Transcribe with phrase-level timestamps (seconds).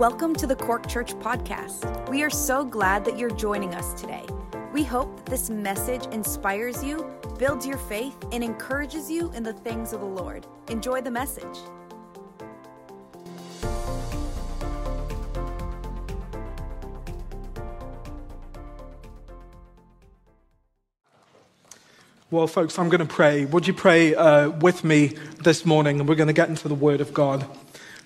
[0.00, 2.08] Welcome to the Cork Church Podcast.
[2.08, 4.24] We are so glad that you're joining us today.
[4.72, 7.06] We hope that this message inspires you,
[7.38, 10.46] builds your faith, and encourages you in the things of the Lord.
[10.68, 11.44] Enjoy the message.
[22.30, 23.44] Well, folks, I'm going to pray.
[23.44, 25.08] Would you pray uh, with me
[25.42, 26.00] this morning?
[26.00, 27.44] And we're going to get into the Word of God.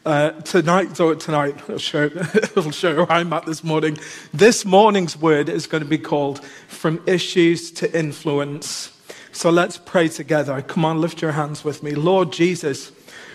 [0.04, 2.10] Uh, tonight, so tonight, I'll show,
[2.56, 3.96] I'll show where I'm at this morning.
[4.34, 8.92] This morning's word is going to be called From Issues to Influence.
[9.32, 10.60] So let's pray together.
[10.60, 11.94] Come on, lift your hands with me.
[11.94, 12.92] Lord Jesus,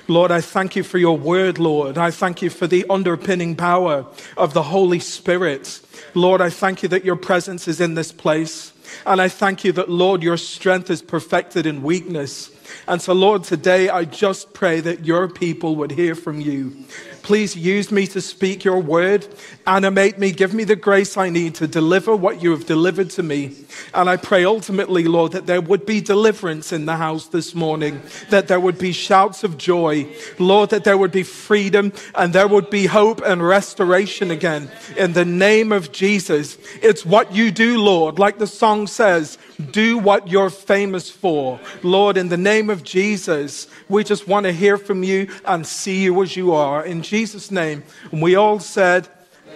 [0.08, 1.98] Lord, I thank you for your word, Lord.
[1.98, 4.06] I thank you for the underpinning power
[4.38, 5.82] of the Holy Spirit.
[6.14, 8.74] Lord, I thank you that your presence is in this place.
[9.08, 12.52] And I thank you that, Lord, your strength is perfected in weakness.
[12.88, 16.86] And so, Lord, today I just pray that your people would hear from you.
[17.22, 19.28] Please use me to speak your word.
[19.68, 20.32] Animate me.
[20.32, 23.56] Give me the grace I need to deliver what you have delivered to me.
[23.94, 28.02] And I pray ultimately, Lord, that there would be deliverance in the house this morning,
[28.30, 30.08] that there would be shouts of joy.
[30.40, 34.72] Lord, that there would be freedom and there would be hope and restoration again.
[34.98, 36.58] In the name of Jesus.
[36.82, 38.18] It's what you do, Lord.
[38.18, 39.38] Like the song says,
[39.72, 41.60] do what you're famous for.
[41.84, 46.02] Lord, in the name of Jesus, we just want to hear from you and see
[46.02, 46.84] you as you are.
[46.84, 47.84] In Jesus' name.
[48.12, 49.08] And we all said,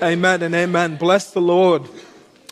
[0.02, 0.98] Amen and amen.
[0.98, 1.88] Bless the Lord.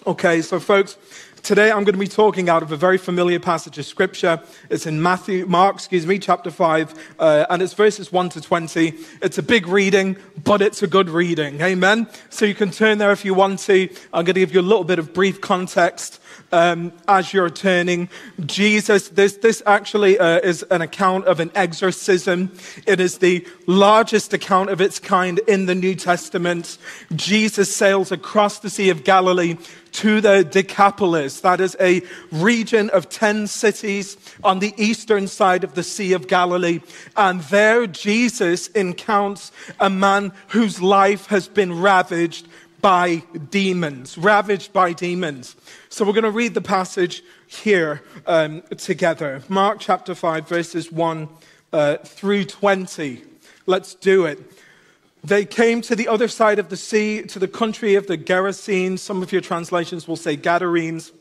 [0.08, 0.98] Okay, so folks,
[1.44, 4.44] Today I'm going to be talking out of a very familiar passage of scripture.
[4.70, 8.94] It's in Matthew, Mark, excuse me, chapter 5, uh, and it's verses 1 to 20.
[9.24, 11.60] It's a big reading, but it's a good reading.
[11.62, 12.08] Amen.
[12.30, 13.90] So you can turn there if you want to.
[14.14, 16.22] I'm going to give you a little bit of brief context
[16.52, 18.10] um, as you're turning.
[18.46, 22.52] Jesus, this, this actually uh, is an account of an exorcism.
[22.86, 26.78] It is the largest account of its kind in the New Testament.
[27.16, 29.58] Jesus sails across the Sea of Galilee
[29.94, 31.42] to the Decapolis.
[31.42, 36.28] That is a region of 10 cities on the eastern side of the Sea of
[36.28, 36.80] Galilee.
[37.18, 42.48] And there Jesus encounters a man whose life has been ravaged
[42.82, 45.56] by demons, ravaged by demons.
[45.90, 49.44] So we're going to read the passage here um, together.
[49.48, 51.30] Mark chapter 5, verses 1
[51.74, 53.24] uh, through 20.
[53.66, 54.40] Let's do it.
[55.24, 59.00] They came to the other side of the sea, to the country of the Gerasenes.
[59.00, 61.12] Some of your translations will say Gadarenes.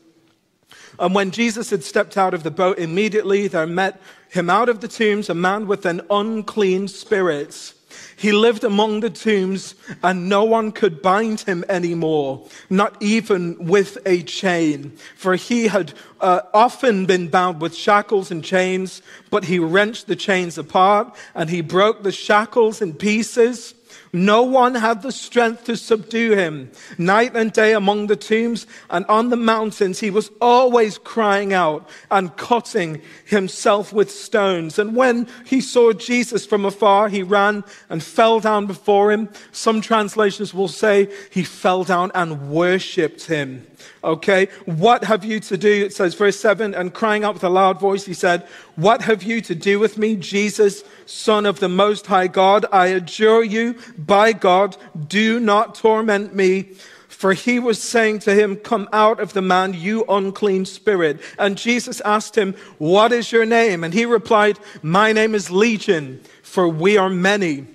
[0.99, 4.81] And when Jesus had stepped out of the boat, immediately there met him out of
[4.81, 7.73] the tombs a man with an unclean spirit
[8.15, 13.97] he lived among the tombs and no one could bind him anymore, not even with
[14.05, 14.97] a chain.
[15.15, 20.15] For he had uh, often been bound with shackles and chains, but he wrenched the
[20.15, 23.73] chains apart and he broke the shackles in pieces.
[24.13, 26.71] No one had the strength to subdue him.
[26.97, 31.89] Night and day among the tombs and on the mountains, he was always crying out
[32.09, 34.77] and cutting himself with stones.
[34.77, 39.29] And when he saw Jesus from afar, he ran and fell down before him.
[39.51, 43.65] Some translations will say he fell down and worshipped him.
[44.03, 44.47] Okay.
[44.65, 45.85] What have you to do?
[45.85, 49.21] It says verse seven and crying out with a loud voice, he said, what have
[49.21, 52.65] you to do with me, Jesus, son of the most high God?
[52.71, 54.77] I adjure you by God,
[55.07, 56.73] do not torment me.
[57.09, 61.21] For he was saying to him, Come out of the man, you unclean spirit.
[61.37, 63.83] And Jesus asked him, What is your name?
[63.83, 67.67] And he replied, My name is Legion, for we are many.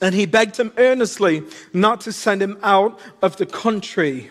[0.00, 1.42] And he begged him earnestly
[1.72, 4.30] not to send him out of the country.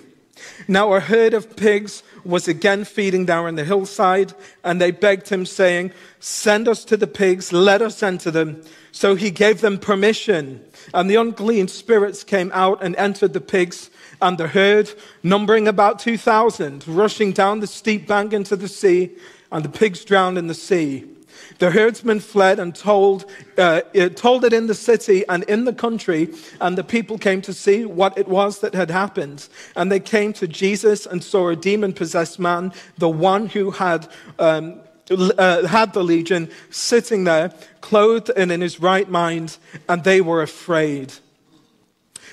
[0.68, 5.30] Now a herd of pigs was again feeding down on the hillside, and they begged
[5.30, 8.64] him, saying, Send us to the pigs, let us enter them.
[8.92, 10.64] So he gave them permission,
[10.94, 13.90] and the unclean spirits came out and entered the pigs
[14.22, 14.92] and the herd,
[15.24, 19.12] numbering about 2,000, rushing down the steep bank into the sea,
[19.52, 21.15] and the pigs drowned in the sea.
[21.60, 23.26] The herdsmen fled and told,
[23.58, 27.42] uh, it told it in the city and in the country, and the people came
[27.44, 29.48] to see what it was that had happened.
[29.76, 34.08] And they came to Jesus and saw a demon possessed man, the one who had.
[34.40, 39.56] Um, uh, had the legion sitting there, clothed and in his right mind,
[39.88, 41.14] and they were afraid.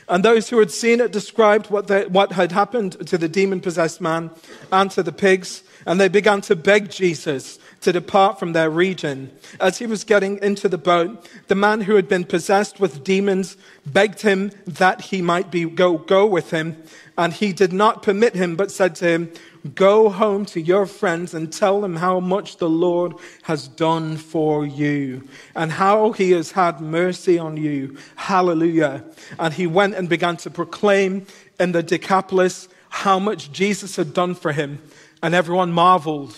[0.08, 3.60] And those who had seen it described what, they, what had happened to the demon
[3.60, 4.30] possessed man
[4.70, 9.30] and to the pigs, and they began to beg Jesus to depart from their region.
[9.60, 13.56] As he was getting into the boat, the man who had been possessed with demons
[13.84, 16.82] begged him that he might be, go, go with him.
[17.18, 19.32] And he did not permit him, but said to him,
[19.74, 24.66] Go home to your friends and tell them how much the Lord has done for
[24.66, 27.96] you and how he has had mercy on you.
[28.16, 29.04] Hallelujah.
[29.38, 31.26] And he went and began to proclaim
[31.60, 34.82] in the Decapolis how much Jesus had done for him.
[35.22, 36.36] And everyone marveled.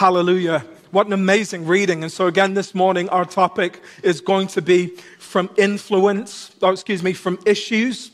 [0.00, 0.64] Hallelujah.
[0.92, 2.02] What an amazing reading.
[2.02, 7.02] And so, again, this morning, our topic is going to be from influence, oh, excuse
[7.02, 8.10] me, from issues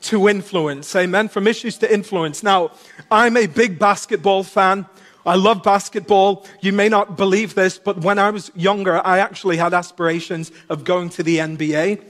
[0.00, 0.96] to influence.
[0.96, 1.28] Amen.
[1.28, 2.42] From issues to influence.
[2.42, 2.72] Now,
[3.08, 4.84] I'm a big basketball fan.
[5.24, 6.44] I love basketball.
[6.60, 10.82] You may not believe this, but when I was younger, I actually had aspirations of
[10.82, 12.02] going to the NBA.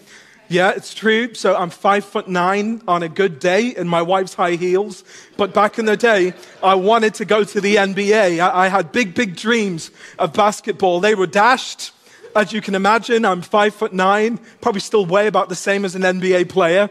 [0.51, 1.35] Yeah, it's true.
[1.35, 5.05] So I'm five foot nine on a good day in my wife's high heels.
[5.37, 8.41] But back in the day, I wanted to go to the NBA.
[8.41, 11.01] I, I had big, big dreams of basketball.
[11.01, 11.93] They were dashed.
[12.35, 15.95] As you can imagine, I'm five foot nine, probably still weigh about the same as
[15.95, 16.89] an NBA player.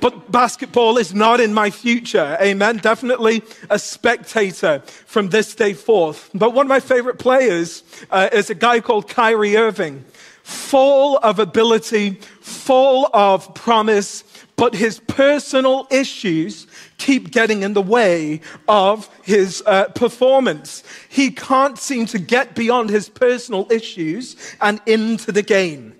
[0.00, 2.36] But basketball is not in my future.
[2.40, 2.78] Amen.
[2.78, 6.30] Definitely a spectator from this day forth.
[6.34, 10.04] But one of my favorite players uh, is a guy called Kyrie Irving
[10.52, 14.24] full of ability, full of promise,
[14.56, 16.66] but his personal issues
[16.98, 20.84] keep getting in the way of his uh, performance.
[21.08, 25.94] He can't seem to get beyond his personal issues and into the game.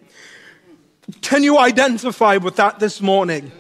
[1.23, 3.51] Can you identify with that this morning?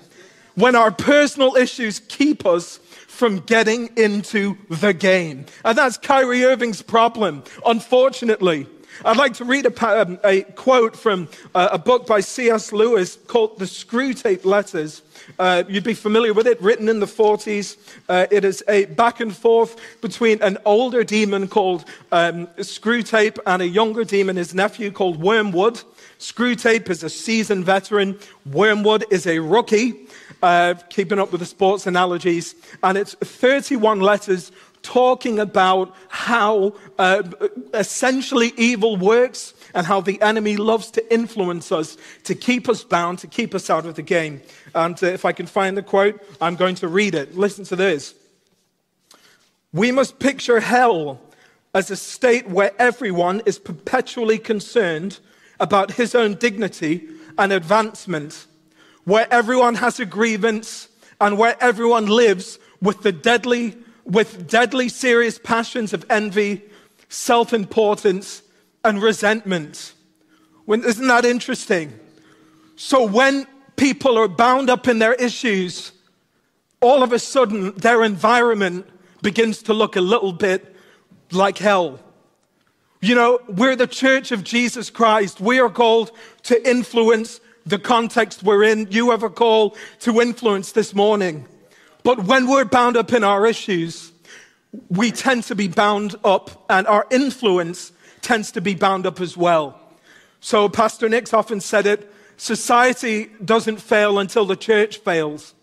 [0.54, 2.78] When our personal issues keep us
[3.08, 5.46] from getting into the game.
[5.64, 8.66] And that's Kyrie Irving's problem, unfortunately.
[9.04, 12.72] I'd like to read a, um, a quote from uh, a book by C.S.
[12.72, 15.02] Lewis called The Screwtape Letters.
[15.38, 17.76] Uh, you'd be familiar with it, written in the 40s.
[18.08, 23.62] Uh, it is a back and forth between an older demon called um, Screwtape and
[23.62, 25.82] a younger demon, his nephew, called Wormwood.
[26.18, 30.06] Screwtape is a seasoned veteran, Wormwood is a rookie.
[30.42, 34.50] Uh, keeping up with the sports analogies, and it's 31 letters
[34.82, 37.22] talking about how uh,
[37.72, 43.18] essentially evil works and how the enemy loves to influence us to keep us bound,
[43.20, 44.42] to keep us out of the game.
[44.74, 47.36] And uh, if I can find the quote, I'm going to read it.
[47.36, 48.14] Listen to this.
[49.72, 51.20] We must picture hell
[51.74, 55.18] as a state where everyone is perpetually concerned
[55.58, 57.08] about his own dignity
[57.38, 58.46] and advancement,
[59.04, 60.88] where everyone has a grievance
[61.20, 66.62] and where everyone lives with the deadly with deadly serious passions of envy,
[67.08, 68.42] self importance,
[68.84, 69.94] and resentment.
[70.64, 71.98] When, isn't that interesting?
[72.76, 73.46] So when
[73.76, 75.92] people are bound up in their issues,
[76.80, 78.86] all of a sudden their environment
[79.22, 80.74] begins to look a little bit
[81.30, 82.00] like hell.
[83.00, 85.40] You know, we're the church of Jesus Christ.
[85.40, 86.12] We are called
[86.44, 88.88] to influence the context we're in.
[88.90, 91.46] You have a call to influence this morning.
[92.02, 94.12] But when we're bound up in our issues,
[94.88, 99.36] we tend to be bound up, and our influence tends to be bound up as
[99.36, 99.78] well.
[100.40, 105.54] So, Pastor Nick's often said it society doesn't fail until the church fails.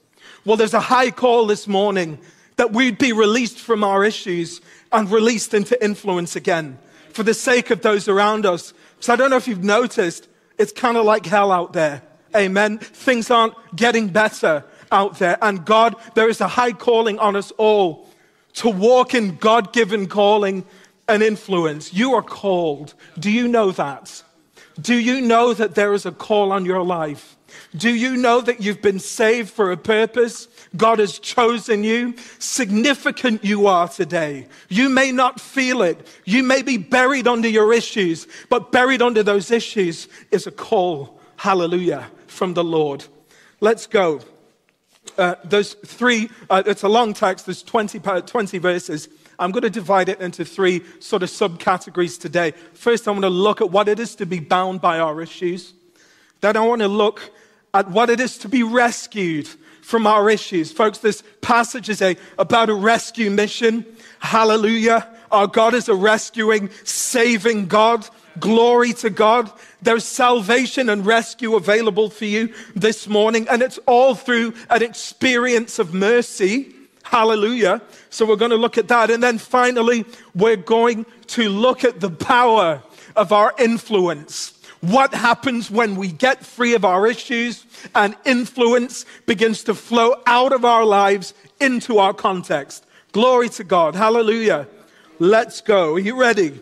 [0.46, 2.20] Well, there's a high call this morning
[2.56, 4.62] that we'd be released from our issues
[4.92, 6.78] and released into influence again
[7.12, 8.74] for the sake of those around us.
[9.00, 10.28] So, I don't know if you've noticed,
[10.58, 12.04] it's kind of like hell out there.
[12.36, 12.78] Amen.
[12.78, 15.38] Things aren't getting better out there.
[15.42, 18.10] And God, there is a high calling on us all
[18.54, 20.66] to walk in God given calling
[21.08, 21.94] and influence.
[21.94, 22.94] You are called.
[23.18, 24.24] Do you know that?
[24.80, 27.36] Do you know that there is a call on your life?
[27.76, 30.48] Do you know that you've been saved for a purpose?
[30.78, 32.16] God has chosen you.
[32.38, 34.48] Significant you are today.
[34.70, 36.08] You may not feel it.
[36.26, 41.20] You may be buried under your issues, but buried under those issues is a call.
[41.38, 43.06] Hallelujah from the Lord.
[43.60, 44.22] Let's go
[45.20, 49.10] uh, those three, uh, it's a long text, there's 20, 20 verses.
[49.38, 52.52] I'm going to divide it into three sort of subcategories today.
[52.74, 55.74] First, I want to look at what it is to be bound by our issues.
[56.42, 57.32] Then, I want to look
[57.74, 59.48] at what it is to be rescued
[59.82, 60.72] from our issues.
[60.72, 63.86] Folks, this passage is a, about a rescue mission.
[64.20, 65.08] Hallelujah.
[65.32, 68.08] Our God is a rescuing, saving God.
[68.40, 69.52] Glory to God.
[69.82, 75.80] There's salvation and rescue available for you this morning, and it's all through an experience
[75.80, 76.74] of mercy.
[77.04, 77.82] Hallelujah.
[78.10, 79.10] So we're going to look at that.
[79.10, 80.06] And then finally,
[80.36, 82.84] we're going to look at the power
[83.16, 84.54] of our influence.
[84.82, 90.54] What happens when we get free of our issues and influence begins to flow out
[90.54, 92.86] of our lives into our context?
[93.12, 93.96] Glory to God.
[93.96, 94.68] Hallelujah.
[95.22, 95.96] Let's go.
[95.96, 96.58] Are you ready?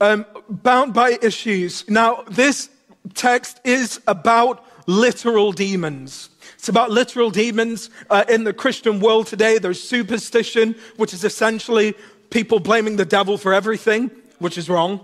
[0.00, 1.88] Um, bound by issues.
[1.90, 2.70] Now, this
[3.12, 6.30] text is about literal demons.
[6.54, 9.58] It's about literal demons uh, in the Christian world today.
[9.58, 11.94] There's superstition, which is essentially
[12.30, 15.00] people blaming the devil for everything, which is wrong.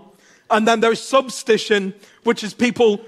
[0.49, 3.01] And then there's substition, which is people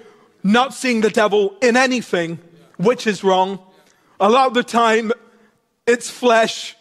[0.43, 2.37] not seeing the devil in anything,
[2.77, 3.57] which is wrong.
[4.19, 5.11] A lot of the time,
[5.87, 6.75] it's flesh,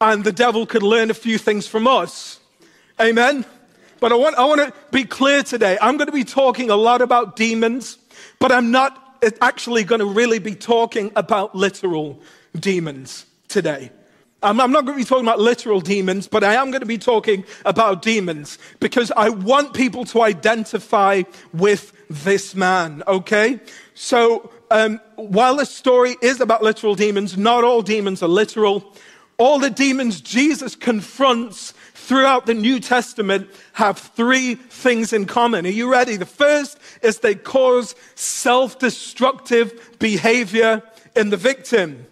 [0.00, 2.38] and the devil could learn a few things from us.
[3.00, 3.46] Amen?
[3.98, 5.78] But I want, I want to be clear today.
[5.80, 7.96] I'm going to be talking a lot about demons,
[8.38, 12.20] but I'm not actually going to really be talking about literal
[12.58, 13.90] demons today.
[14.42, 16.86] I'm, I'm not going to be talking about literal demons, but I am going to
[16.86, 21.22] be talking about demons because I want people to identify
[21.54, 23.60] with this man, okay?
[23.94, 28.92] So, um, while this story is about literal demons, not all demons are literal.
[29.38, 35.66] All the demons Jesus confronts throughout the New Testament have three things in common.
[35.66, 36.16] Are you ready?
[36.16, 40.82] The first is they cause self destructive behavior
[41.14, 42.06] in the victim.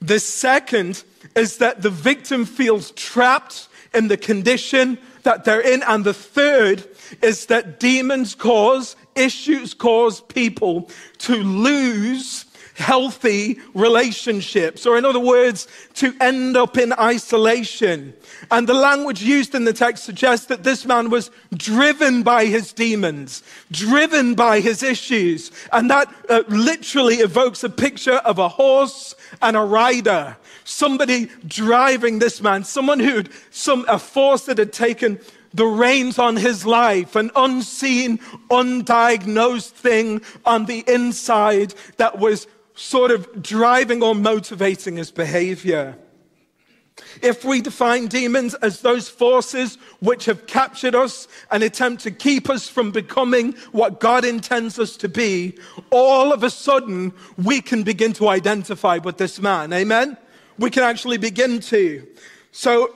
[0.00, 1.04] The second
[1.36, 5.82] is that the victim feels trapped in the condition that they're in.
[5.84, 6.84] And the third
[7.22, 15.68] is that demons cause, issues cause people to lose healthy relationships, or in other words,
[15.94, 18.12] to end up in isolation.
[18.50, 22.72] And the language used in the text suggests that this man was driven by his
[22.72, 25.50] demons, driven by his issues.
[25.72, 30.36] And that uh, literally evokes a picture of a horse and a rider.
[30.64, 35.20] Somebody driving this man, someone who'd, some, a force that had taken
[35.52, 38.18] the reins on his life, an unseen,
[38.50, 45.96] undiagnosed thing on the inside that was sort of driving or motivating his behavior.
[47.22, 52.48] If we define demons as those forces which have captured us and attempt to keep
[52.48, 55.58] us from becoming what God intends us to be,
[55.90, 57.12] all of a sudden
[57.42, 59.72] we can begin to identify with this man.
[59.72, 60.16] Amen?
[60.58, 62.06] We can actually begin to.
[62.52, 62.94] So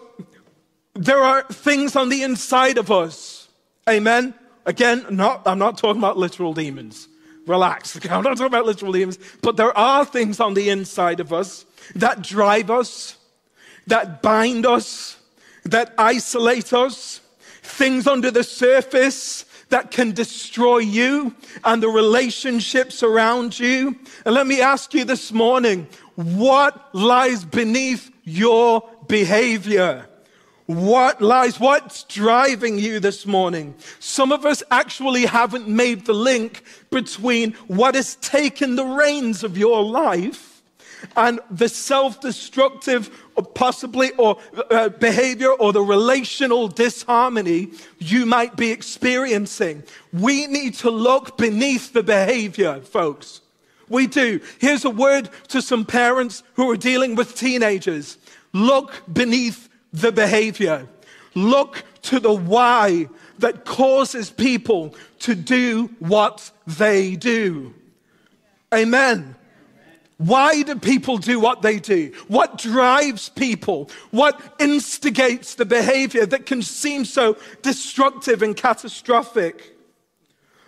[0.94, 3.48] there are things on the inside of us.
[3.88, 4.34] Amen?
[4.64, 7.08] Again, not, I'm not talking about literal demons
[7.48, 7.96] relax.
[8.10, 11.64] I'm not talking about literal demons, but there are things on the inside of us
[11.94, 13.16] that drive us,
[13.86, 15.16] that bind us,
[15.64, 17.20] that isolate us,
[17.62, 23.98] things under the surface that can destroy you and the relationships around you.
[24.24, 30.07] And let me ask you this morning, what lies beneath your behavior?
[30.68, 31.58] What lies?
[31.58, 33.74] What's driving you this morning?
[34.00, 39.56] Some of us actually haven't made the link between what has taken the reins of
[39.56, 40.60] your life
[41.16, 44.36] and the self-destructive or possibly or
[44.70, 49.82] uh, behavior or the relational disharmony you might be experiencing.
[50.12, 53.40] We need to look beneath the behavior, folks.
[53.88, 54.38] We do.
[54.58, 58.18] Here's a word to some parents who are dealing with teenagers.
[58.52, 60.88] Look beneath the behavior.
[61.34, 67.74] Look to the why that causes people to do what they do.
[68.74, 69.36] Amen.
[70.18, 72.12] Why do people do what they do?
[72.26, 73.88] What drives people?
[74.10, 79.76] What instigates the behavior that can seem so destructive and catastrophic?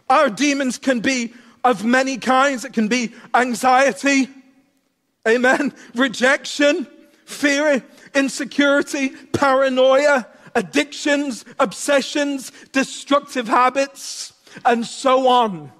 [0.09, 1.35] Our demons can be
[1.65, 2.65] of many kinds.
[2.65, 4.29] It can be anxiety,
[5.27, 6.87] amen, rejection,
[7.25, 14.33] fear, insecurity, paranoia, addictions, obsessions, destructive habits,
[14.64, 15.73] and so on.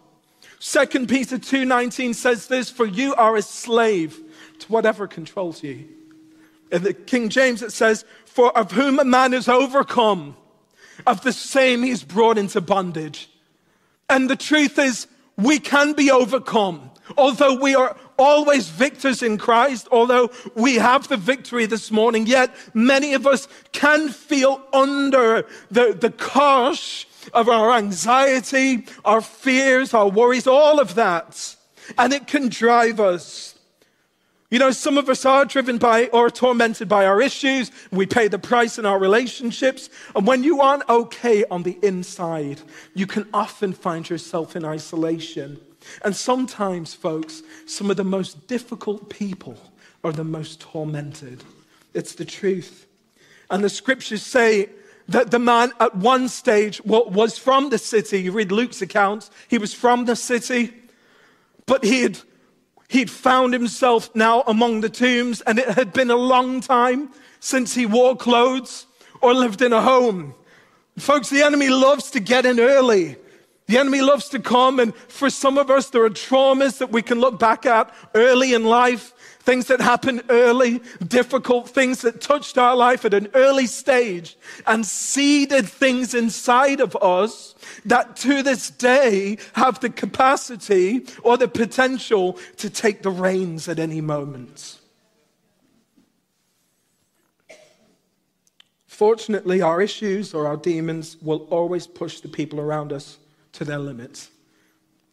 [0.61, 4.21] 2 Peter 2:19 says this, for you are a slave
[4.59, 5.89] to whatever controls you.
[6.71, 10.37] In the King James it says, for of whom a man is overcome,
[11.07, 13.31] of the same he is brought into bondage.
[14.09, 15.07] And the truth is,
[15.37, 16.91] we can be overcome.
[17.17, 22.55] Although we are always victors in Christ, although we have the victory this morning, yet
[22.75, 30.09] many of us can feel under the, the curse of our anxiety, our fears, our
[30.09, 31.57] worries, all of that.
[31.99, 33.59] And it can drive us.
[34.51, 37.71] You know, some of us are driven by or tormented by our issues.
[37.93, 39.89] We pay the price in our relationships.
[40.15, 42.61] And when you aren't okay on the inside,
[42.93, 45.61] you can often find yourself in isolation.
[46.05, 49.59] And sometimes, folks, some of the most difficult people
[50.05, 51.45] are the most tormented.
[51.95, 52.87] It's the truth.
[53.51, 54.69] And the scriptures say
[55.09, 58.23] that the man at one stage was from the city.
[58.23, 60.73] You read Luke's account, he was from the city,
[61.67, 62.19] but he'd,
[62.89, 67.11] he'd found himself now among the tombs, and it had been a long time
[67.41, 68.87] since he wore clothes
[69.21, 70.35] or lived in a home.
[70.97, 73.17] Folks, the enemy loves to get in early
[73.71, 77.03] The enemy loves to come, and for some of us, there are traumas that we
[77.03, 82.59] can look back at early in life, things that happened early, difficult things that touched
[82.59, 84.37] our life at an early stage
[84.67, 91.47] and seeded things inside of us that to this day have the capacity or the
[91.47, 94.81] potential to take the reins at any moment.
[98.89, 103.20] Fortunately, our issues or our demons will always push the people around us
[103.53, 104.31] to their limits,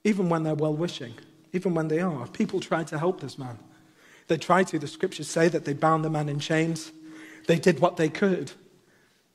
[0.04, 1.14] even when they're well wishing,
[1.54, 2.28] even when they are.
[2.28, 3.58] People tried to help this man.
[4.28, 4.80] They tried to.
[4.80, 6.92] The scriptures say that they bound the man in chains,
[7.48, 8.52] they did what they could.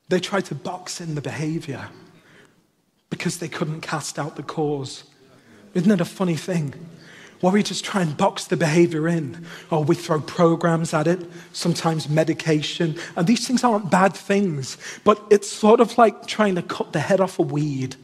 [0.08, 1.88] They tried to box in the behavior
[3.08, 5.04] because they couldn't cast out the cause.
[5.74, 6.74] Isn't it a funny thing?
[7.40, 11.28] Where we just try and box the behavior in, or we throw programs at it,
[11.52, 12.96] sometimes medication.
[13.16, 17.00] And these things aren't bad things, but it's sort of like trying to cut the
[17.00, 17.96] head off a weed.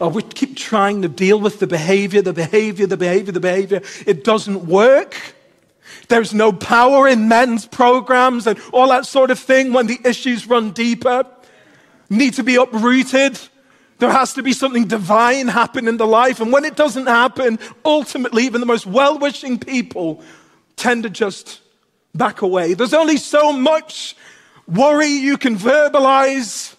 [0.00, 3.82] Or we keep trying to deal with the behavior, the behavior, the behavior, the behavior.
[4.06, 5.16] It doesn't work.
[6.08, 10.46] There's no power in men's programs and all that sort of thing when the issues
[10.46, 11.26] run deeper,
[12.10, 13.38] need to be uprooted.
[13.98, 16.40] There has to be something divine happen in the life.
[16.40, 20.22] And when it doesn't happen, ultimately, even the most well wishing people
[20.76, 21.60] tend to just
[22.14, 22.74] back away.
[22.74, 24.16] There's only so much
[24.66, 26.74] worry you can verbalize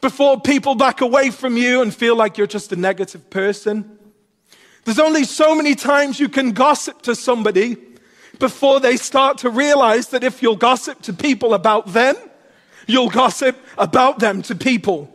[0.00, 3.98] before people back away from you and feel like you're just a negative person.
[4.84, 7.76] There's only so many times you can gossip to somebody
[8.38, 12.16] before they start to realize that if you'll gossip to people about them,
[12.86, 15.12] you'll gossip about them to people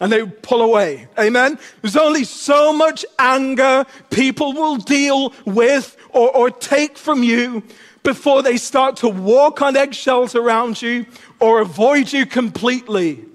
[0.00, 1.08] and they pull away.
[1.18, 1.58] Amen?
[1.82, 7.62] There's only so much anger people will deal with or, or take from you
[8.02, 11.04] before they start to walk on eggshells around you
[11.38, 13.26] or avoid you completely.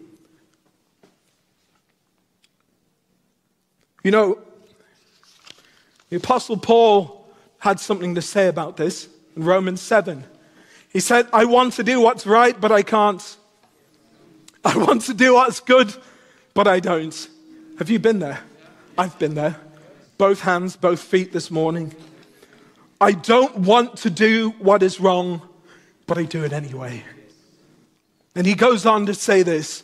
[4.06, 4.38] You know,
[6.10, 10.24] the Apostle Paul had something to say about this in Romans 7.
[10.94, 13.36] He said, I want to do what's right, but I can't.
[14.64, 15.92] I want to do what's good,
[16.54, 17.30] but I don't.
[17.80, 18.42] Have you been there?
[18.96, 19.60] I've been there.
[20.20, 21.96] Both hands, both feet this morning.
[23.02, 25.42] I don't want to do what is wrong,
[26.06, 27.04] but I do it anyway.
[28.36, 29.84] And he goes on to say this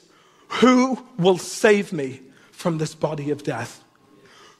[0.59, 3.80] Who will save me from this body of death?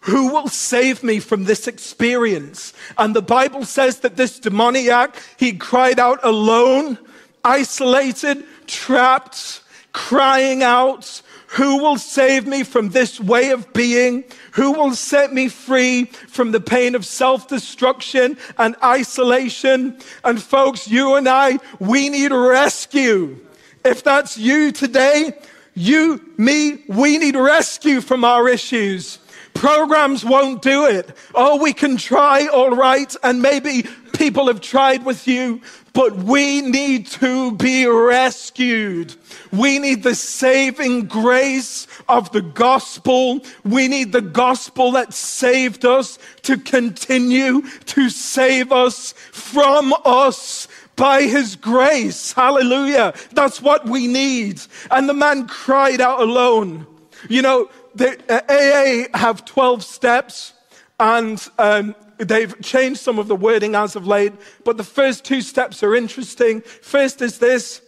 [0.02, 2.74] Who will save me from this experience?
[2.98, 6.98] And the Bible says that this demoniac, he cried out alone,
[7.44, 9.62] isolated, trapped,
[9.94, 14.24] crying out, who will save me from this way of being?
[14.54, 19.98] Who will set me free from the pain of self destruction and isolation?
[20.24, 23.38] And folks, you and I, we need rescue.
[23.84, 25.34] If that's you today,
[25.74, 29.20] you, me, we need rescue from our issues.
[29.62, 31.16] Programs won't do it.
[31.36, 35.62] Oh, we can try, all right, and maybe people have tried with you,
[35.94, 39.14] but we need to be rescued.
[39.52, 43.42] We need the saving grace of the gospel.
[43.64, 51.22] We need the gospel that saved us to continue to save us from us by
[51.22, 52.34] his grace.
[52.34, 53.14] Hallelujah.
[53.34, 54.60] That's what we need.
[54.90, 56.88] And the man cried out alone.
[57.30, 60.54] You know, the AA have 12 steps
[61.00, 65.42] and um, they've changed some of the wording as of late, but the first two
[65.42, 66.62] steps are interesting.
[66.62, 67.82] First is this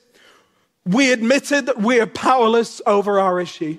[0.86, 3.78] we admitted that we are powerless over our issue,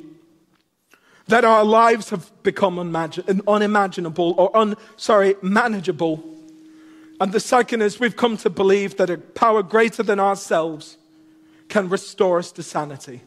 [1.27, 6.25] that our lives have become unimaginable or un, sorry, manageable.
[7.21, 10.97] And the second is we've come to believe that a power greater than ourselves
[11.69, 13.23] can restore us to sanity.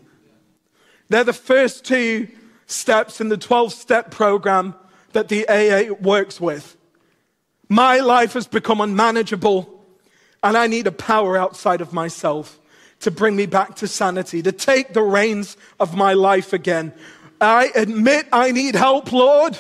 [1.10, 2.28] They're the first two
[2.68, 4.76] steps in the 12 step program
[5.14, 6.78] that the AA works with.
[7.70, 9.84] My life has become unmanageable,
[10.44, 12.60] and I need a power outside of myself
[13.00, 16.94] to bring me back to sanity, to take the reins of my life again.
[17.40, 19.58] I admit I need help, Lord.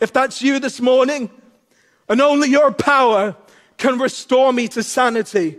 [0.00, 1.30] If that's you this morning,
[2.08, 3.36] and only your power
[3.76, 5.58] can restore me to sanity.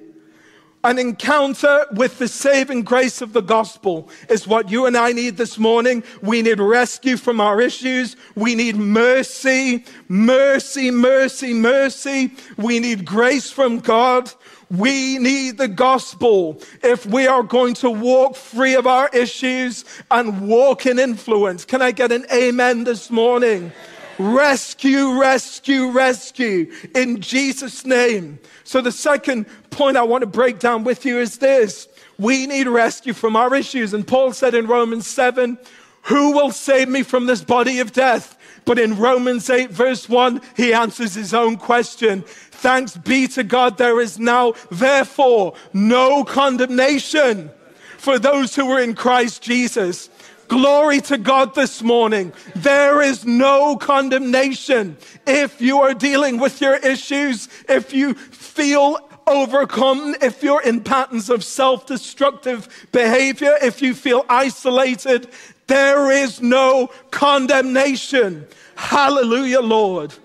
[0.82, 5.36] An encounter with the saving grace of the gospel is what you and I need
[5.36, 6.04] this morning.
[6.22, 8.15] We need rescue from our issues.
[8.36, 12.32] We need mercy, mercy, mercy, mercy.
[12.56, 14.32] We need grace from God.
[14.72, 20.48] We need the gospel if we are going to walk free of our issues and
[20.48, 21.65] walk in influence.
[21.65, 23.74] Can I get an amen this morning?
[24.20, 28.38] Rescue, rescue, rescue in Jesus' name.
[28.66, 32.68] So, the second point I want to break down with you is this we need
[32.68, 33.94] rescue from our issues.
[33.94, 35.58] And Paul said in Romans 7,
[36.04, 38.38] Who will save me from this body of death?
[38.66, 42.24] But in Romans 8, verse 1, he answers his own question.
[42.24, 47.52] Thanks be to God, there is now, therefore, no condemnation
[47.98, 50.10] for those who are in Christ Jesus.
[50.50, 52.34] Glory to God this morning.
[52.56, 54.98] There is no condemnation.
[55.28, 61.30] If you are dealing with your issues, if you feel overcome, if you're in patterns
[61.30, 65.30] of self destructive behavior, if you feel isolated,
[65.68, 68.48] there is no condemnation.
[68.76, 70.16] Hallelujah, Lord.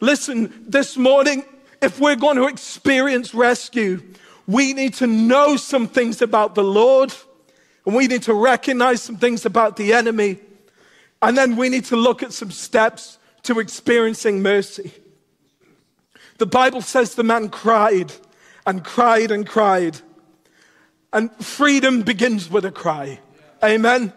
[0.00, 1.44] Listen, this morning,
[1.82, 4.02] if we're going to experience rescue,
[4.46, 7.12] we need to know some things about the Lord,
[7.84, 10.38] and we need to recognize some things about the enemy,
[11.20, 14.92] and then we need to look at some steps to experiencing mercy.
[16.38, 18.12] The Bible says the man cried
[18.66, 20.00] and cried and cried.
[21.12, 23.20] And freedom begins with a cry.
[23.62, 24.12] Amen.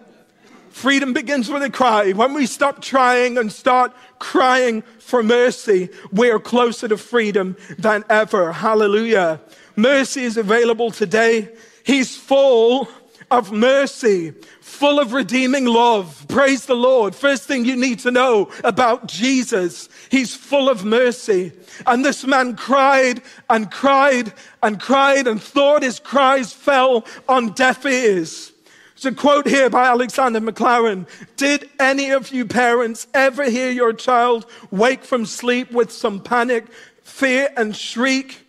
[0.69, 2.11] Freedom begins with a cry.
[2.11, 8.03] When we stop trying and start crying for mercy, we are closer to freedom than
[8.09, 8.51] ever.
[8.51, 9.39] Hallelujah.
[9.75, 11.49] Mercy is available today.
[11.85, 12.87] He's full
[13.35, 16.25] of mercy, full of redeeming love.
[16.29, 17.13] Praise the Lord.
[17.13, 21.51] First thing you need to know about Jesus, he's full of mercy.
[21.85, 27.85] And this man cried and cried and cried and thought his cries fell on deaf
[27.85, 28.53] ears.
[28.95, 31.05] There's a quote here by Alexander Maclaren.
[31.35, 36.65] Did any of you parents ever hear your child wake from sleep with some panic,
[37.03, 38.47] fear, and shriek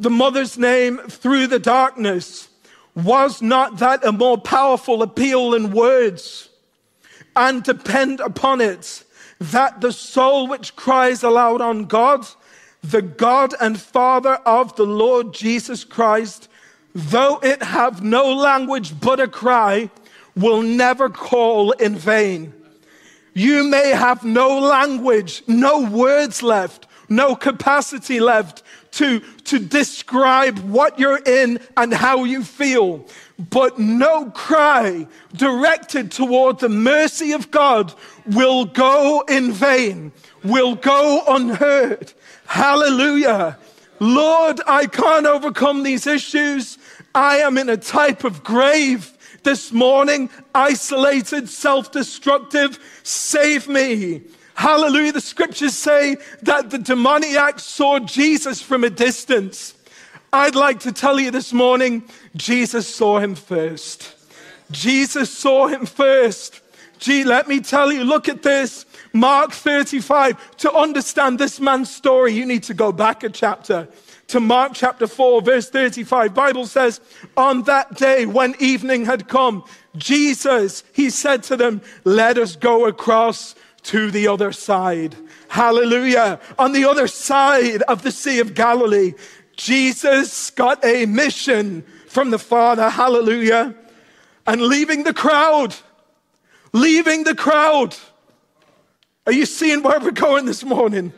[0.00, 2.48] the mother's name through the darkness?
[2.96, 6.48] Was not that a more powerful appeal than words?
[7.36, 9.04] And depend upon it
[9.38, 12.26] that the soul which cries aloud on God,
[12.82, 16.48] the God and Father of the Lord Jesus Christ,
[16.94, 19.90] though it have no language but a cry,
[20.34, 22.54] will never call in vain.
[23.34, 28.62] You may have no language, no words left, no capacity left
[28.96, 33.04] to, to describe what you're in and how you feel.
[33.38, 37.92] But no cry directed toward the mercy of God
[38.26, 42.12] will go in vain, will go unheard.
[42.46, 43.58] Hallelujah.
[44.00, 46.78] Lord, I can't overcome these issues.
[47.14, 52.78] I am in a type of grave this morning, isolated, self destructive.
[53.02, 54.22] Save me.
[54.56, 55.12] Hallelujah.
[55.12, 59.74] The scriptures say that the demoniac saw Jesus from a distance.
[60.32, 64.14] I'd like to tell you this morning, Jesus saw him first.
[64.70, 66.62] Jesus saw him first.
[66.98, 68.86] Gee, let me tell you, look at this.
[69.12, 70.56] Mark 35.
[70.58, 73.86] To understand this man's story, you need to go back a chapter
[74.28, 76.34] to Mark chapter 4, verse 35.
[76.34, 77.00] Bible says,
[77.36, 79.64] on that day when evening had come,
[79.96, 83.54] Jesus, he said to them, let us go across
[83.86, 85.16] to the other side.
[85.48, 86.40] Hallelujah.
[86.58, 89.14] On the other side of the Sea of Galilee,
[89.56, 92.90] Jesus got a mission from the Father.
[92.90, 93.74] Hallelujah.
[94.46, 95.74] And leaving the crowd,
[96.72, 97.96] leaving the crowd.
[99.24, 101.12] Are you seeing where we're going this morning?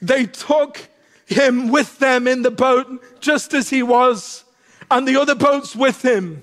[0.00, 0.88] They took
[1.26, 4.44] him with them in the boat just as he was,
[4.90, 6.42] and the other boats with him.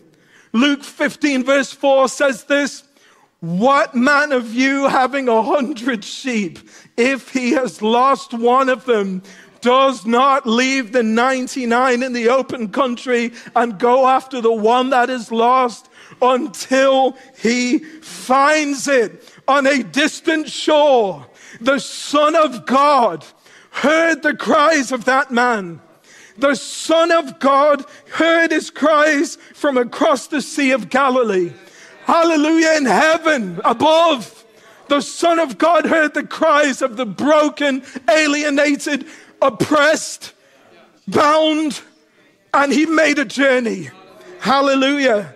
[0.52, 2.84] Luke 15, verse 4 says this
[3.42, 6.60] What man of you having a hundred sheep,
[6.96, 9.24] if he has lost one of them,
[9.62, 15.10] does not leave the 99 in the open country and go after the one that
[15.10, 15.90] is lost
[16.22, 21.26] until he finds it on a distant shore?
[21.60, 23.26] The Son of God
[23.72, 25.82] heard the cries of that man.
[26.38, 31.54] The Son of God heard his cries from across the Sea of Galilee.
[32.06, 34.46] Hallelujah in heaven above.
[34.90, 39.06] The Son of God heard the cries of the broken, alienated,
[39.42, 40.34] oppressed,
[41.08, 41.82] bound,
[42.54, 43.90] and he made a journey.
[44.40, 45.34] Hallelujah.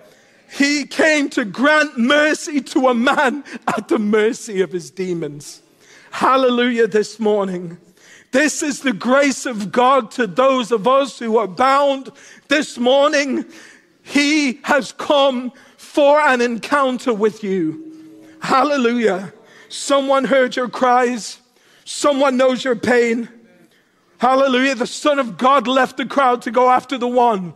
[0.52, 5.62] He came to grant mercy to a man at the mercy of his demons.
[6.12, 7.78] Hallelujah this morning.
[8.32, 12.10] This is the grace of God to those of us who are bound
[12.48, 13.46] this morning.
[14.04, 15.54] He has come
[15.96, 17.82] for an encounter with you.
[18.42, 19.32] Hallelujah.
[19.70, 21.40] Someone heard your cries.
[21.86, 23.30] Someone knows your pain.
[24.18, 24.76] Hallelujah.
[24.76, 27.54] The Son of God left the crowd to go after the one.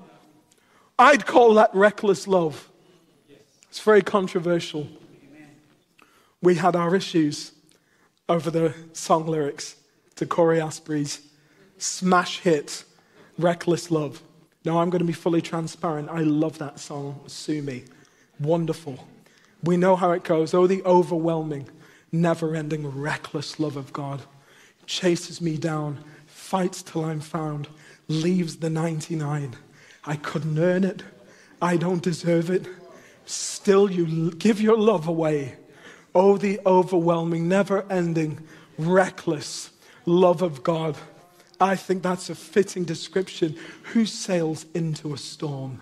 [0.98, 2.70] I'd call that reckless love.
[3.68, 4.88] It's very controversial.
[6.42, 7.52] We had our issues
[8.30, 9.76] over the song lyrics
[10.16, 11.28] to Cory Asbury's
[11.78, 12.86] smash hit,
[13.38, 14.22] Reckless Love.
[14.64, 16.08] Now, I'm going to be fully transparent.
[16.10, 17.84] I love that song, Sue Me.
[18.40, 19.08] Wonderful.
[19.64, 20.54] We know how it goes.
[20.54, 21.70] Oh, the overwhelming,
[22.12, 24.22] never ending, reckless love of God.
[24.86, 27.68] Chases me down, fights till I'm found,
[28.08, 29.56] leaves the 99.
[30.06, 31.04] I couldn't earn it.
[31.62, 32.66] I don't deserve it.
[33.26, 35.58] Still, you give your love away.
[36.16, 38.40] Oh, the overwhelming, never ending,
[38.78, 39.72] reckless
[40.06, 40.98] love of God.
[41.60, 43.58] I think that's a fitting description.
[43.94, 45.82] Who sails into a storm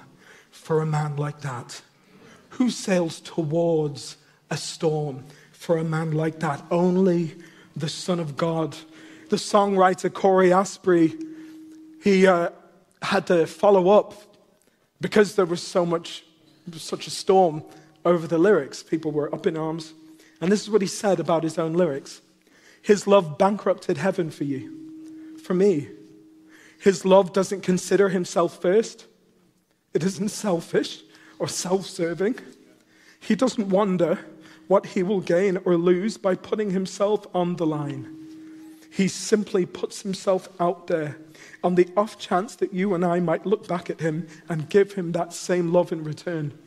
[0.50, 1.82] for a man like that?
[2.58, 4.18] Who sails towards
[4.50, 6.64] a storm for a man like that?
[6.72, 7.36] Only
[7.76, 8.76] the Son of God.
[9.30, 11.14] The songwriter Cory Asbury,
[12.04, 12.50] he uh,
[13.04, 14.16] had to follow up
[15.00, 16.24] because there was so much,
[16.74, 17.64] such a storm
[18.04, 18.82] over the lyrics.
[18.82, 19.94] People were up in arms.
[20.42, 22.22] And this is what he said about his own lyrics
[22.82, 25.90] His love bankrupted heaven for you, for me.
[26.80, 29.06] His love doesn't consider himself first,
[29.94, 31.04] it isn't selfish
[31.40, 32.36] or self serving.
[33.20, 34.20] He doesn't wonder
[34.68, 38.14] what he will gain or lose by putting himself on the line.
[38.92, 41.18] He simply puts himself out there
[41.64, 44.94] on the off chance that you and I might look back at him and give
[44.94, 46.58] him that same love in return.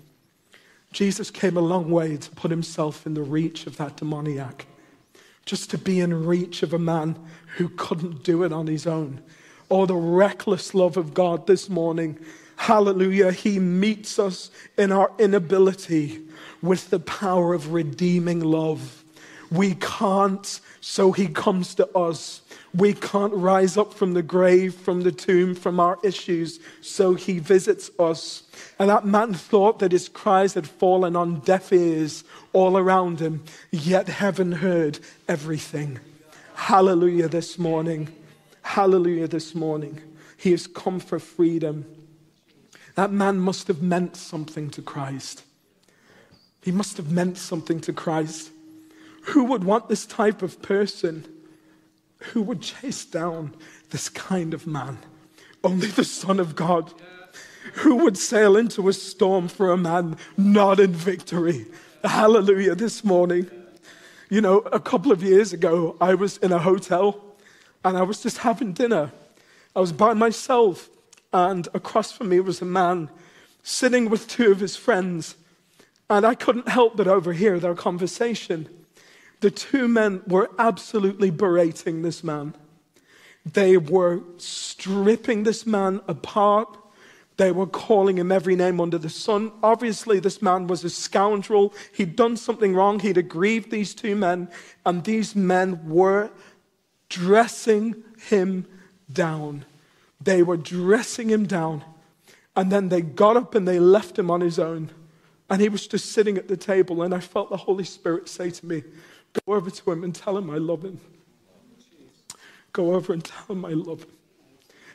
[0.92, 4.66] Jesus came a long way to put himself in the reach of that demoniac,
[5.44, 7.16] just to be in reach of a man
[7.56, 9.20] who couldn't do it on his own.
[9.70, 12.18] Oh, the reckless love of God this morning
[12.60, 13.32] Hallelujah.
[13.32, 16.20] He meets us in our inability
[16.60, 19.02] with the power of redeeming love.
[19.50, 22.42] We can't, so he comes to us.
[22.74, 27.38] We can't rise up from the grave, from the tomb, from our issues, so he
[27.38, 28.42] visits us.
[28.78, 33.42] And that man thought that his cries had fallen on deaf ears all around him,
[33.70, 35.98] yet heaven heard everything.
[36.56, 38.10] Hallelujah this morning.
[38.60, 40.02] Hallelujah this morning.
[40.36, 41.86] He has come for freedom.
[43.00, 45.42] That man must have meant something to Christ.
[46.60, 48.50] He must have meant something to Christ.
[49.28, 51.26] Who would want this type of person?
[52.18, 53.54] Who would chase down
[53.88, 54.98] this kind of man?
[55.64, 56.92] Only the Son of God.
[57.76, 61.68] Who would sail into a storm for a man not in victory?
[62.04, 63.50] Hallelujah, this morning.
[64.28, 67.18] You know, a couple of years ago, I was in a hotel
[67.82, 69.10] and I was just having dinner.
[69.74, 70.90] I was by myself
[71.32, 73.10] and across from me was a man
[73.62, 75.36] sitting with two of his friends.
[76.08, 78.68] And I couldn't help but overhear their conversation.
[79.40, 82.54] The two men were absolutely berating this man.
[83.44, 86.76] They were stripping this man apart.
[87.36, 89.52] They were calling him every name under the sun.
[89.62, 91.72] Obviously, this man was a scoundrel.
[91.92, 93.00] He'd done something wrong.
[93.00, 94.50] He'd aggrieved these two men,
[94.84, 96.30] and these men were
[97.08, 98.66] dressing him
[99.10, 99.64] down.
[100.20, 101.85] They were dressing him down.
[102.56, 104.90] And then they got up and they left him on his own.
[105.48, 107.02] And he was just sitting at the table.
[107.02, 108.83] And I felt the Holy Spirit say to me,
[109.46, 111.00] Go over to him and tell him I love him.
[112.72, 114.11] Go over and tell him I love him.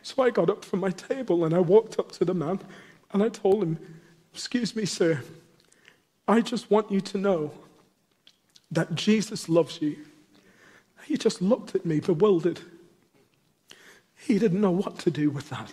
[0.01, 2.59] So I got up from my table and I walked up to the man
[3.11, 3.79] and I told him,
[4.33, 5.23] Excuse me, sir.
[6.27, 7.51] I just want you to know
[8.71, 9.97] that Jesus loves you.
[11.05, 12.59] He just looked at me bewildered.
[14.25, 15.71] He didn't know what to do with that.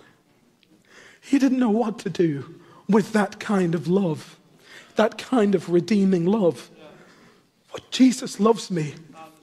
[1.23, 4.37] He didn't know what to do with that kind of love,
[4.97, 6.71] that kind of redeeming love.
[7.73, 8.95] But Jesus loves me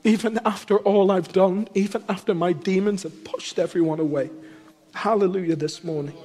[0.03, 4.29] even after all I've done, even after my demons have pushed everyone away.
[4.93, 6.15] Hallelujah this morning.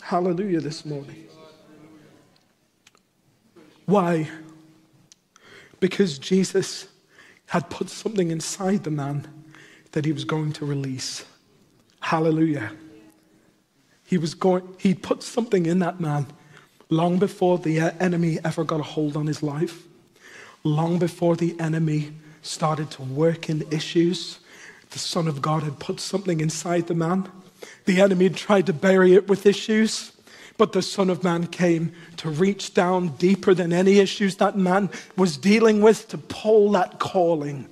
[0.00, 1.26] Hallelujah this morning.
[3.84, 4.30] Why?
[5.78, 6.88] Because Jesus
[7.46, 9.28] had put something inside the man
[9.92, 11.24] that he was going to release.
[12.10, 12.72] Hallelujah.
[14.04, 16.26] He was going, he put something in that man
[16.88, 19.84] long before the enemy ever got a hold on his life,
[20.64, 24.40] long before the enemy started to work in issues.
[24.90, 27.30] The Son of God had put something inside the man.
[27.84, 30.10] The enemy had tried to bury it with issues,
[30.58, 34.90] but the Son of Man came to reach down deeper than any issues that man
[35.16, 37.68] was dealing with to pull that calling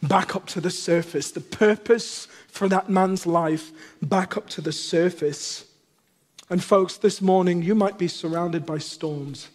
[0.00, 1.32] back up to the surface.
[1.32, 5.64] The purpose for that man's life back up to the surface.
[6.48, 9.48] And, folks, this morning you might be surrounded by storms.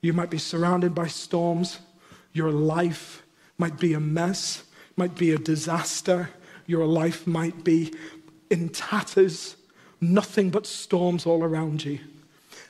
[0.00, 1.78] You might be surrounded by storms.
[2.32, 3.22] Your life
[3.58, 4.62] might be a mess,
[4.96, 6.30] might be a disaster.
[6.66, 7.92] Your life might be
[8.50, 9.56] in tatters,
[10.00, 11.98] nothing but storms all around you.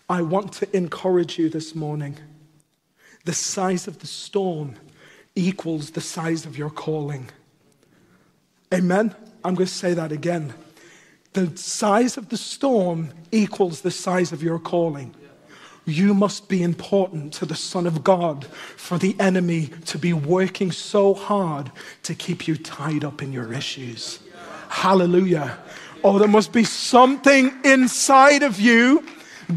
[0.09, 2.17] I want to encourage you this morning.
[3.25, 4.77] The size of the storm
[5.35, 7.29] equals the size of your calling.
[8.73, 9.15] Amen?
[9.45, 10.55] I'm going to say that again.
[11.33, 15.15] The size of the storm equals the size of your calling.
[15.87, 18.45] you must be important to the Son of God
[18.77, 21.73] for the enemy to be working so hard
[22.05, 24.21] to keep you tied up in your issues.
[24.69, 25.59] Hallelujah.
[26.05, 29.05] Oh, there must be something inside of you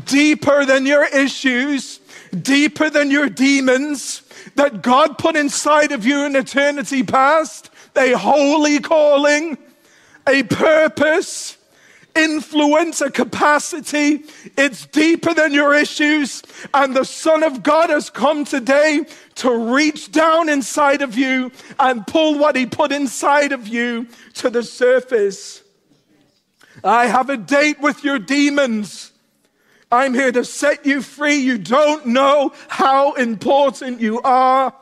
[0.06, 2.00] deeper than your issues,
[2.42, 4.24] deeper than your demons
[4.56, 9.58] that God put inside of you in eternity past, a holy calling,
[10.28, 11.58] a purpose
[12.16, 14.24] influence, a capacity.
[14.58, 16.44] It's deeper than your issues.
[16.74, 22.06] And the Son of God has come today to reach down inside of you and
[22.06, 25.64] pull what He put inside of you to the surface.
[26.84, 29.12] I have a date with your demons.
[29.92, 31.36] I'm here to set you free.
[31.36, 34.74] You don't know how important you are.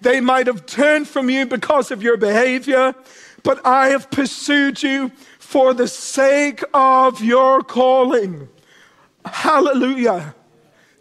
[0.00, 2.94] They might have turned from you because of your behavior,
[3.42, 8.48] but I have pursued you for the sake of your calling.
[9.24, 10.34] Hallelujah.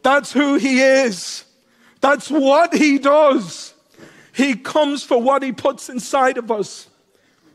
[0.04, 1.46] That's who he is.
[2.02, 3.74] That's what he does.
[4.34, 6.88] He comes for what he puts inside of us.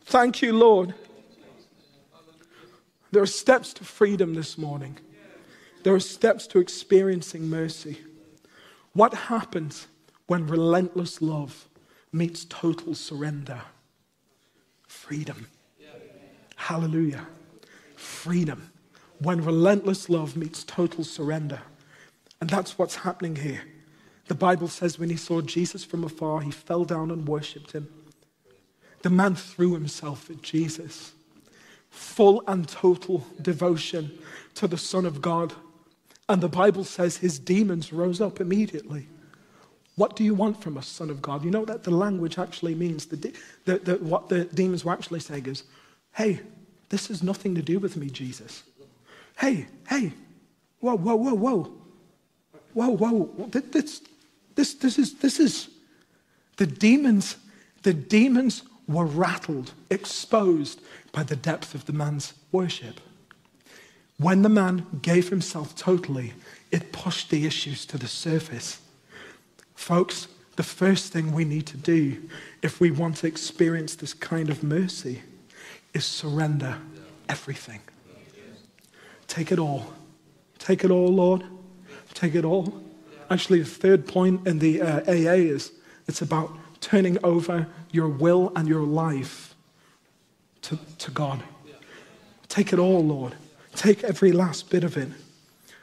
[0.05, 0.95] Thank you, Lord.
[3.11, 4.99] There are steps to freedom this morning.
[5.83, 8.01] There are steps to experiencing mercy.
[8.93, 9.87] What happens
[10.27, 11.69] when relentless love
[12.13, 13.61] meets total surrender?
[14.87, 15.49] Freedom.
[16.57, 17.27] Hallelujah.
[17.97, 18.71] Freedom.
[19.19, 21.61] When relentless love meets total surrender.
[22.41, 23.63] And that's what's happening here.
[24.27, 27.89] The Bible says when he saw Jesus from afar, he fell down and worshiped him.
[29.03, 31.13] The man threw himself at Jesus.
[31.91, 34.19] Full and total devotion
[34.55, 35.53] to the Son of God.
[36.29, 39.09] And the Bible says his demons rose up immediately.
[39.97, 41.45] What do you want from us, Son of God?
[41.45, 45.21] You know that the language actually means, the, the, the, what the demons were actually
[45.21, 45.63] saying is,
[46.15, 46.41] hey,
[46.89, 48.65] this has nothing to do with me, Jesus.
[49.39, 50.13] Hey, hey,
[50.81, 51.73] whoa, whoa, whoa, whoa.
[52.73, 53.49] Whoa, whoa.
[53.51, 54.03] This,
[54.57, 55.69] this, this, is, this is,
[56.57, 57.37] the demons,
[57.83, 60.81] the demons were rattled, exposed
[61.13, 63.01] by the depth of the man's worship.
[64.19, 66.33] When the man gave himself totally,
[66.71, 68.81] it pushed the issues to the surface.
[69.75, 72.23] Folks, the first thing we need to do
[72.63, 75.23] if we want to experience this kind of mercy
[75.93, 76.79] is surrender
[77.29, 77.81] everything.
[79.27, 79.93] Take it all.
[80.59, 81.45] Take it all, Lord.
[82.15, 82.83] Take it all.
[83.31, 85.73] Actually, the third point in the uh, AA is
[86.07, 89.55] it's about turning over your will and your life
[90.63, 91.43] to, to God.
[92.49, 93.35] Take it all, Lord.
[93.75, 95.09] Take every last bit of it.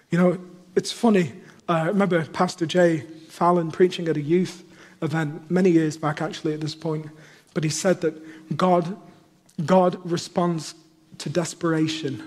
[0.10, 0.40] You know,
[0.76, 1.34] it's funny.
[1.68, 3.04] Uh, I remember Pastor Jay
[3.42, 4.64] Fallon preaching at a youth
[5.02, 7.08] event many years back, actually, at this point.
[7.56, 8.96] But he said that God
[9.66, 10.76] God responds
[11.18, 12.22] to desperation,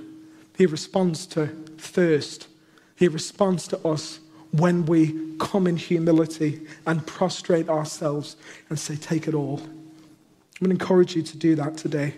[0.59, 1.47] He responds to
[1.79, 2.49] thirst,
[2.97, 4.19] He responds to us
[4.51, 8.35] when we come in humility and prostrate ourselves
[8.69, 9.61] and say, Take it all.
[9.61, 12.15] I'm going to encourage you to do that today.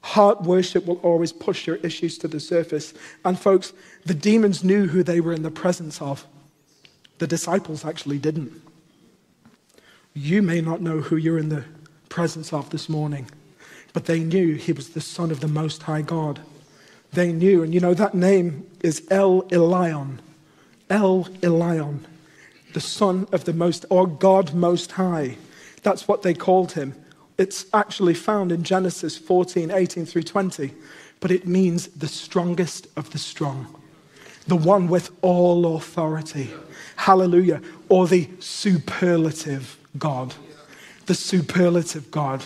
[0.00, 2.94] Heart worship will always push your issues to the surface.
[3.22, 3.74] And, folks,
[4.06, 6.26] the demons knew who they were in the presence of.
[7.18, 8.52] The disciples actually didn't.
[10.14, 11.64] You may not know who you're in the
[12.08, 13.28] presence of this morning
[13.92, 16.40] but they knew he was the Son of the Most High God.
[17.12, 20.18] They knew, and you know, that name is El Elyon.
[20.90, 22.00] El Elyon,
[22.74, 25.36] the Son of the Most, or God Most High.
[25.82, 26.94] That's what they called him.
[27.38, 30.72] It's actually found in Genesis 14, 18 through 20,
[31.20, 33.77] but it means the strongest of the strong,
[34.48, 36.50] the one with all authority.
[36.96, 37.62] Hallelujah.
[37.88, 40.34] Or the superlative God.
[41.06, 42.44] The superlative God.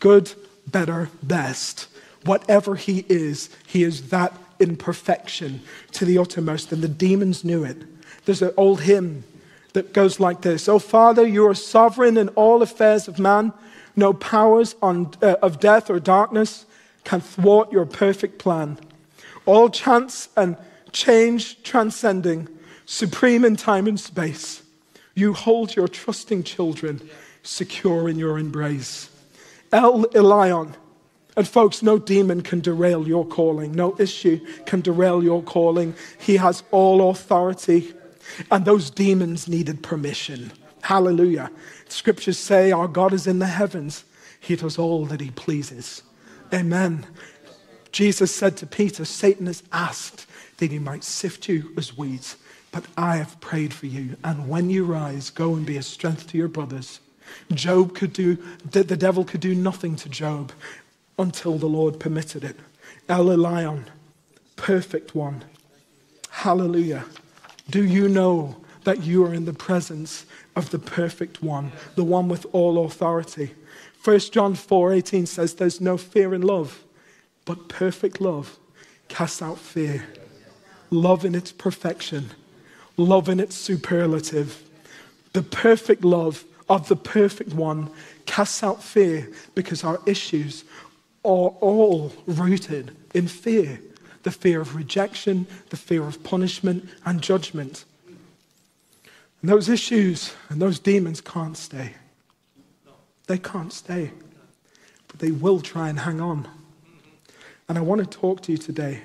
[0.00, 0.32] Good,
[0.66, 1.88] better, best.
[2.24, 5.62] Whatever he is, he is that in perfection
[5.92, 7.76] to the uttermost, and the demons knew it.
[8.24, 9.24] There's an old hymn
[9.72, 13.52] that goes like this Oh, Father, you are sovereign in all affairs of man.
[13.96, 16.66] No powers on, uh, of death or darkness
[17.04, 18.78] can thwart your perfect plan.
[19.46, 20.56] All chance and
[20.94, 22.48] change transcending,
[22.86, 24.62] supreme in time and space.
[25.14, 27.06] You hold your trusting children
[27.42, 29.10] secure in your embrace.
[29.70, 30.74] El Elyon.
[31.36, 33.72] And folks, no demon can derail your calling.
[33.72, 35.94] No issue can derail your calling.
[36.18, 37.92] He has all authority.
[38.50, 40.52] And those demons needed permission.
[40.82, 41.50] Hallelujah.
[41.88, 44.04] Scriptures say our God is in the heavens.
[44.38, 46.02] He does all that he pleases.
[46.52, 47.04] Amen.
[47.90, 50.26] Jesus said to Peter, Satan has asked
[50.64, 52.36] that he might sift you as weeds,
[52.72, 54.16] but I have prayed for you.
[54.24, 57.00] And when you rise, go and be a strength to your brothers.
[57.52, 58.38] Job could do,
[58.70, 60.52] that the devil could do nothing to Job
[61.18, 62.56] until the Lord permitted it.
[63.10, 63.84] El
[64.56, 65.44] perfect one.
[66.30, 67.04] Hallelujah.
[67.68, 70.24] Do you know that you are in the presence
[70.56, 73.54] of the perfect one, the one with all authority?
[74.02, 76.84] 1 John 4:18 says there's no fear in love,
[77.44, 78.58] but perfect love
[79.08, 80.04] casts out fear.
[80.94, 82.30] Love in its perfection,
[82.96, 84.62] love in its superlative.
[85.32, 87.90] The perfect love of the perfect one
[88.26, 90.62] casts out fear because our issues
[91.24, 93.80] are all rooted in fear
[94.22, 97.84] the fear of rejection, the fear of punishment and judgment.
[99.42, 101.92] And those issues and those demons can't stay.
[103.26, 104.12] They can't stay,
[105.08, 106.48] but they will try and hang on.
[107.68, 109.02] And I want to talk to you today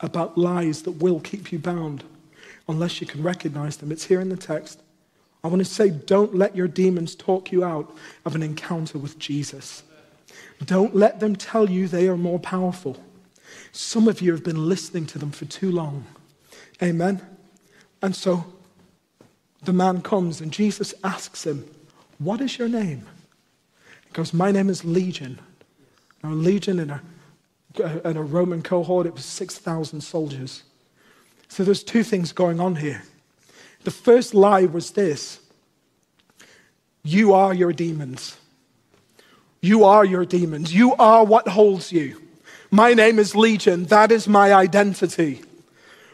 [0.00, 2.04] about lies that will keep you bound
[2.68, 3.92] unless you can recognize them.
[3.92, 4.80] It's here in the text.
[5.42, 7.94] I want to say, don't let your demons talk you out
[8.24, 9.84] of an encounter with Jesus.
[10.64, 12.96] Don't let them tell you they are more powerful.
[13.72, 16.06] Some of you have been listening to them for too long.
[16.82, 17.20] Amen.
[18.02, 18.44] And so
[19.62, 21.68] the man comes and Jesus asks him,
[22.18, 23.06] What is your name?
[24.06, 25.38] He goes, My name is Legion.
[26.22, 27.02] Now, Legion in a,
[27.78, 30.62] in a Roman cohort, it was 6,000 soldiers.
[31.48, 33.04] So there's two things going on here.
[33.84, 35.40] The first lie was this
[37.02, 38.36] You are your demons.
[39.60, 40.74] You are your demons.
[40.74, 42.20] You are what holds you.
[42.70, 43.84] My name is Legion.
[43.84, 45.42] That is my identity.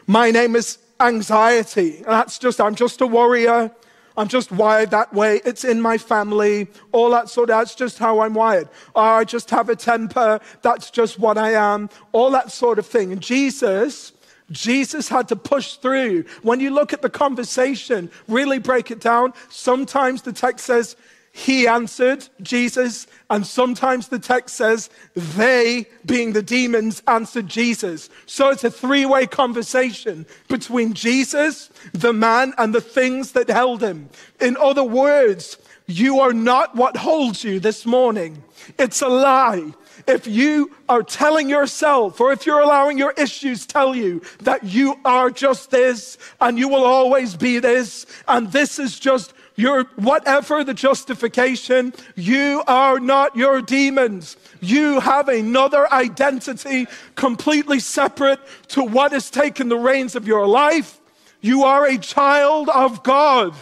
[0.07, 2.03] My name is anxiety.
[2.05, 3.71] That's just, I'm just a warrior.
[4.15, 5.41] I'm just wired that way.
[5.45, 6.67] It's in my family.
[6.91, 8.69] All that sort of, that's just how I'm wired.
[8.95, 10.39] Or I just have a temper.
[10.61, 11.89] That's just what I am.
[12.11, 13.11] All that sort of thing.
[13.11, 14.13] And Jesus,
[14.51, 16.25] Jesus had to push through.
[16.43, 20.95] When you look at the conversation, really break it down, sometimes the text says
[21.35, 28.11] he answered, Jesus, and sometimes the text says they, being the demons, answered Jesus.
[28.27, 33.81] So it's a three way conversation between Jesus, the man, and the things that held
[33.81, 34.09] him.
[34.39, 35.57] In other words,
[35.87, 38.43] you are not what holds you this morning.
[38.77, 39.73] It's a lie.
[40.07, 44.99] If you are telling yourself, or if you're allowing your issues tell you that you
[45.03, 50.63] are just this and you will always be this, and this is just your whatever
[50.63, 54.37] the justification, you are not your demons.
[54.61, 58.39] You have another identity completely separate
[58.69, 60.99] to what has taken the reins of your life.
[61.41, 63.53] You are a child of God.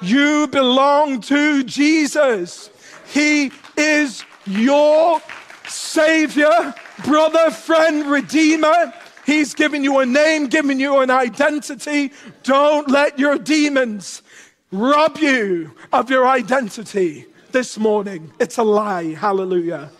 [0.00, 2.70] You belong to Jesus.
[3.12, 5.20] He is your
[5.68, 6.74] Savior,
[7.04, 8.92] brother, friend, Redeemer.
[9.26, 12.12] He's given you a name, given you an identity.
[12.44, 14.22] Don't let your demons
[14.70, 18.32] rob you of your identity this morning.
[18.38, 19.14] It's a lie.
[19.14, 19.90] Hallelujah.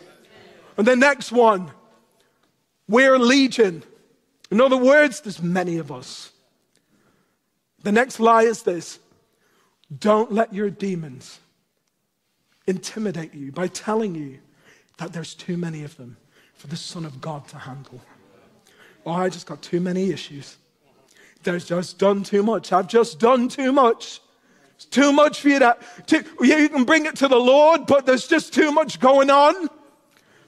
[0.77, 1.71] And the next one,
[2.89, 3.83] we're a legion.
[4.51, 6.33] In other words, there's many of us.
[7.83, 8.99] The next lie is this
[9.99, 11.41] don't let your demons
[12.67, 14.39] intimidate you by telling you
[14.99, 16.17] that there's too many of them
[16.55, 18.01] for the Son of God to handle.
[19.07, 20.59] Oh, I just got too many issues.
[21.45, 22.73] There's just done too much.
[22.73, 24.21] I've just done too much.
[24.79, 25.77] It's too much for you to,
[26.41, 29.69] you can bring it to the Lord, but there's just too much going on.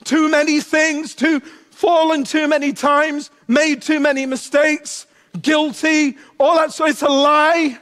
[0.04, 1.40] Too many things, too
[1.80, 5.06] fallen too many times, made too many mistakes,
[5.42, 6.72] guilty, all that.
[6.72, 7.76] So it's a lie.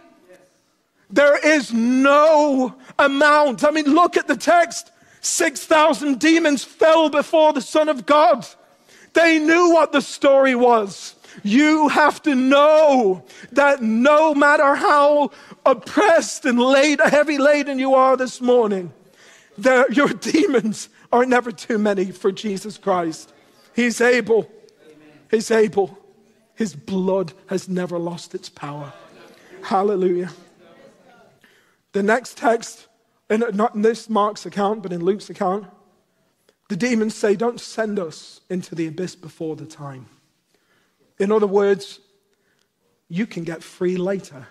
[1.10, 3.62] There is no amount.
[3.62, 4.90] I mean, look at the text.
[5.20, 8.46] 6,000 demons fell before the Son of God.
[9.12, 11.14] They knew what the story was.
[11.42, 15.30] You have to know that no matter how
[15.64, 18.92] oppressed and laid, heavy laden you are this morning,
[19.56, 23.32] there, your demons are never too many for Jesus Christ.
[23.74, 24.50] He's able.
[25.30, 25.98] He's able.
[26.54, 28.92] His blood has never lost its power.
[29.62, 30.30] Hallelujah.
[31.92, 32.86] The next text,
[33.30, 35.66] not in this Mark's account, but in Luke's account,
[36.68, 40.06] the demons say, Don't send us into the abyss before the time.
[41.18, 42.00] In other words,
[43.08, 44.46] you can get free later.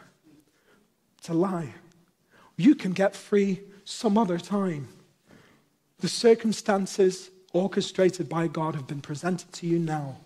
[1.30, 1.74] A lie.
[2.56, 4.88] You can get free some other time.
[6.00, 10.20] The circumstances orchestrated by God have been presented to you now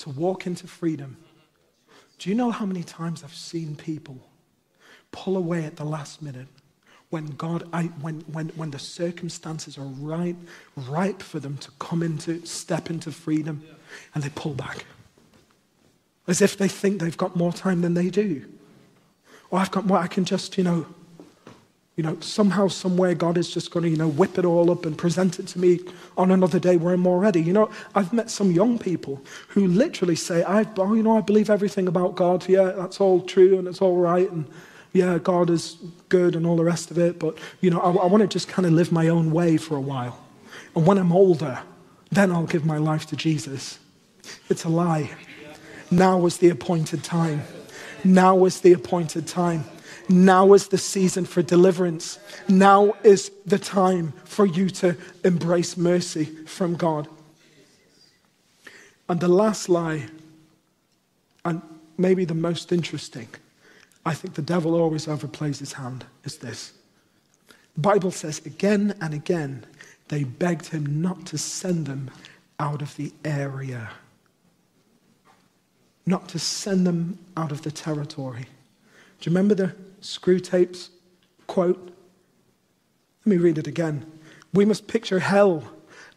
[0.00, 1.16] to walk into freedom.
[2.18, 4.18] Do you know how many times I've seen people
[5.10, 6.48] pull away at the last minute
[7.08, 10.36] when God, I, when, when, when the circumstances are right,
[10.76, 13.62] ripe for them to come into, step into freedom,
[14.14, 14.84] and they pull back?
[16.26, 18.44] As if they think they've got more time than they do.
[19.50, 20.86] Or I've got more, I can just, you know,
[21.96, 24.86] you know, somehow, somewhere, God is just going to, you know, whip it all up
[24.86, 25.80] and present it to me
[26.16, 27.42] on another day where I'm more ready.
[27.42, 31.20] You know, I've met some young people who literally say, I, oh, you know, I
[31.20, 32.48] believe everything about God.
[32.48, 34.30] Yeah, that's all true and it's all right.
[34.30, 34.46] And
[34.94, 35.76] yeah, God is
[36.08, 37.18] good and all the rest of it.
[37.18, 39.76] But, you know, I, I want to just kind of live my own way for
[39.76, 40.18] a while.
[40.74, 41.60] And when I'm older,
[42.10, 43.78] then I'll give my life to Jesus.
[44.48, 45.10] It's a lie.
[45.92, 47.42] Now was the appointed time.
[48.02, 49.64] Now was the appointed time.
[50.08, 52.18] Now is the season for deliverance.
[52.48, 57.08] Now is the time for you to embrace mercy from God.
[59.08, 60.06] And the last lie,
[61.44, 61.60] and
[61.98, 63.28] maybe the most interesting,
[64.06, 66.72] I think the devil always overplays his hand, is this.
[67.74, 69.66] The Bible says again and again,
[70.08, 72.10] they begged him not to send them
[72.58, 73.90] out of the area,
[76.06, 78.46] not to send them out of the territory.
[79.20, 80.90] Do you remember the Screwtape's
[81.46, 81.92] quote.
[83.24, 84.10] Let me read it again.
[84.52, 85.64] We must picture hell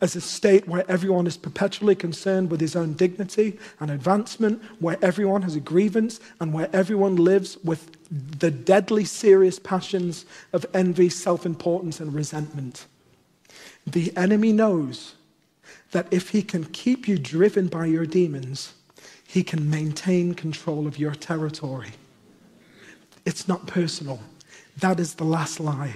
[0.01, 4.97] as a state where everyone is perpetually concerned with his own dignity and advancement, where
[5.01, 11.09] everyone has a grievance, and where everyone lives with the deadly serious passions of envy,
[11.09, 12.87] self importance, and resentment.
[13.85, 15.15] The enemy knows
[15.91, 18.73] that if he can keep you driven by your demons,
[19.35, 21.89] he can maintain control of your territory.
[23.25, 24.21] It's not personal.
[24.77, 25.95] That is the last lie.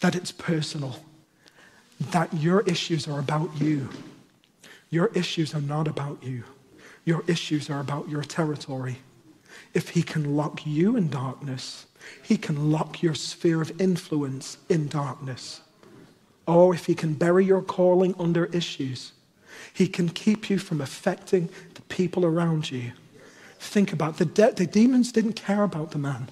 [0.00, 0.98] That it's personal.
[2.00, 3.90] That your issues are about you.
[4.88, 6.44] Your issues are not about you.
[7.04, 8.96] Your issues are about your territory.
[9.74, 11.84] If he can lock you in darkness,
[12.22, 15.60] he can lock your sphere of influence in darkness.
[16.46, 19.12] Or if he can bury your calling under issues,
[19.72, 22.92] he can keep you from affecting the people around you.
[23.58, 26.28] Think about the, de- the demons didn't care about the man.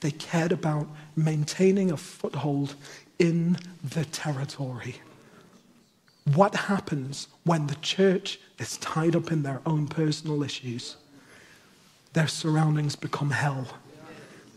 [0.00, 2.74] They cared about maintaining a foothold
[3.18, 4.96] in the territory.
[6.34, 10.96] What happens when the church is tied up in their own personal issues?
[12.12, 13.68] Their surroundings become hell.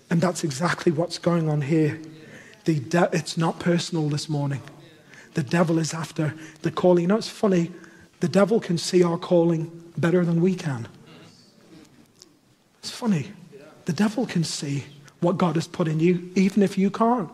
[0.09, 1.99] And that's exactly what's going on here.
[2.63, 4.61] De- it's not personal this morning.
[5.33, 7.03] The devil is after the calling.
[7.03, 7.71] You know, it's funny.
[8.25, 10.87] The devil can see our calling better than we can.
[12.79, 13.27] It's funny.
[13.85, 14.85] The devil can see
[15.19, 17.29] what God has put in you, even if you can't.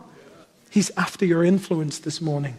[0.68, 2.56] He's after your influence this morning.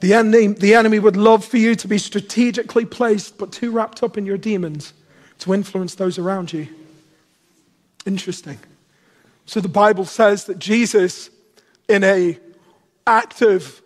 [0.00, 4.02] The enemy, the enemy would love for you to be strategically placed, but too wrapped
[4.02, 4.92] up in your demons
[5.38, 6.66] to influence those around you.
[8.06, 8.58] Interesting.
[9.46, 11.30] So the Bible says that Jesus,
[11.88, 12.40] in a
[13.06, 13.80] act of,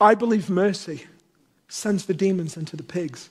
[0.00, 1.06] I believe, mercy,
[1.68, 3.30] sends the demons into the pigs.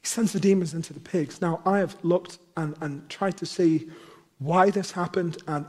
[0.00, 1.40] He sends the demons into the pigs.
[1.40, 3.88] Now, I have looked and, and tried to see
[4.38, 5.64] why this happened, and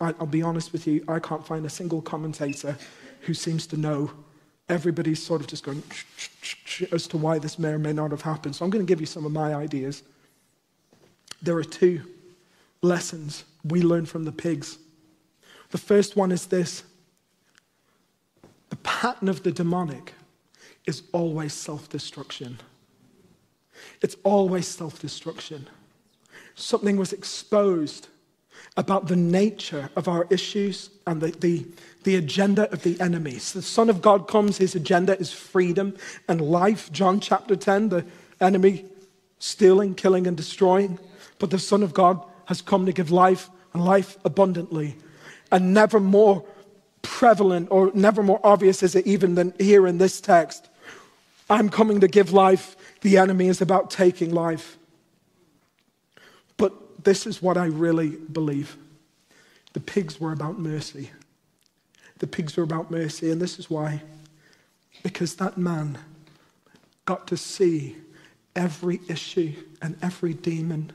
[0.00, 2.76] I'll be honest with you, I can't find a single commentator
[3.22, 4.10] who seems to know.
[4.68, 5.82] Everybody's sort of just going
[6.92, 8.54] as to why this may or may not have happened.
[8.54, 10.02] So I'm going to give you some of my ideas.
[11.42, 12.02] There are two
[12.82, 14.78] lessons we learn from the pigs.
[15.70, 16.84] The first one is this
[18.82, 20.14] pattern of the demonic
[20.86, 22.58] is always self destruction.
[24.02, 25.68] It's always self destruction.
[26.54, 28.08] Something was exposed
[28.76, 31.66] about the nature of our issues and the, the,
[32.04, 33.38] the agenda of the enemy.
[33.38, 35.96] So the Son of God comes, his agenda is freedom
[36.28, 36.92] and life.
[36.92, 38.04] John chapter 10, the
[38.40, 38.84] enemy
[39.38, 40.98] stealing, killing, and destroying.
[41.38, 44.96] But the Son of God has come to give life and life abundantly.
[45.50, 46.44] And never more
[47.20, 50.70] prevalent or never more obvious is it even than here in this text.
[51.50, 54.78] I'm coming to give life the enemy is about taking life.
[56.56, 58.74] But this is what I really believe
[59.74, 61.10] the pigs were about mercy.
[62.20, 64.00] The pigs were about mercy, and this is why.
[65.02, 65.98] Because that man
[67.04, 67.96] got to see
[68.56, 69.52] every issue
[69.82, 70.90] and every demon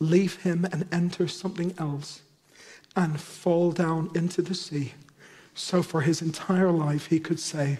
[0.00, 2.22] leave him and enter something else
[2.96, 4.94] and fall down into the sea.
[5.56, 7.78] So for his entire life, he could say,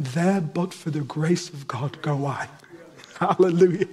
[0.00, 2.48] There but for the grace of God go I.
[3.18, 3.86] Hallelujah.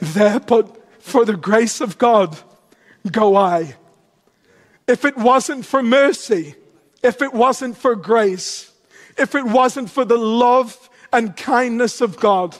[0.00, 2.38] There, but for the grace of God,
[3.10, 3.74] go I.
[4.86, 6.54] If it wasn't for mercy,
[7.02, 8.72] if it wasn't for grace,
[9.16, 12.54] if it wasn't for the love and kindness of God,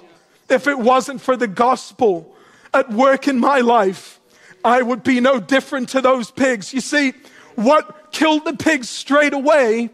[0.49, 2.35] if it wasn't for the gospel
[2.73, 4.19] at work in my life,
[4.65, 6.73] I would be no different to those pigs.
[6.73, 7.13] You see,
[7.59, 9.91] what killed the pigs straight away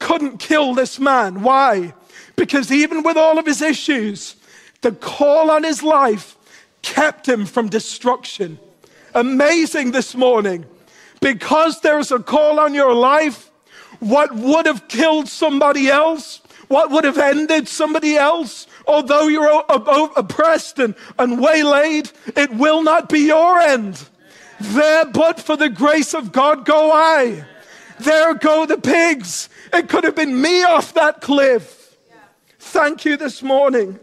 [0.00, 1.42] couldn't kill this man.
[1.42, 1.94] Why?
[2.34, 4.34] Because even with all of his issues,
[4.80, 6.36] the call on his life
[6.82, 8.58] kept him from destruction.
[9.14, 10.66] amazing this morning.
[11.20, 13.48] Because there's a call on your life,
[14.00, 19.62] what would have killed somebody else, what would have ended somebody else, although you're
[20.16, 24.04] oppressed and, and waylaid, it will not be your end.
[24.60, 27.44] There, but for the grace of God, go I.
[28.00, 29.48] There go the pigs.
[29.72, 31.96] It could have been me off that cliff.
[32.58, 33.98] Thank you this morning.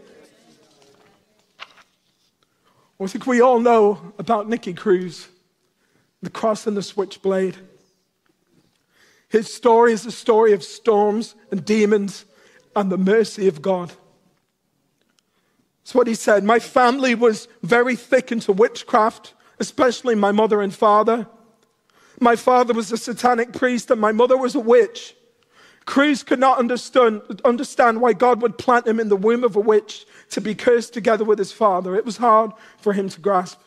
[3.00, 5.26] I think we all know about Nicky Cruz,
[6.22, 7.56] the cross and the switchblade.
[9.28, 12.24] His story is a story of storms and demons
[12.76, 13.92] and the mercy of God.
[15.82, 16.44] That's what he said.
[16.44, 21.24] My family was very thick into witchcraft, especially my mother and father.
[22.20, 25.14] My father was a satanic priest and my mother was a witch.
[25.84, 29.60] Cruz could not understand, understand why God would plant him in the womb of a
[29.60, 31.94] witch to be cursed together with his father.
[31.94, 33.60] It was hard for him to grasp.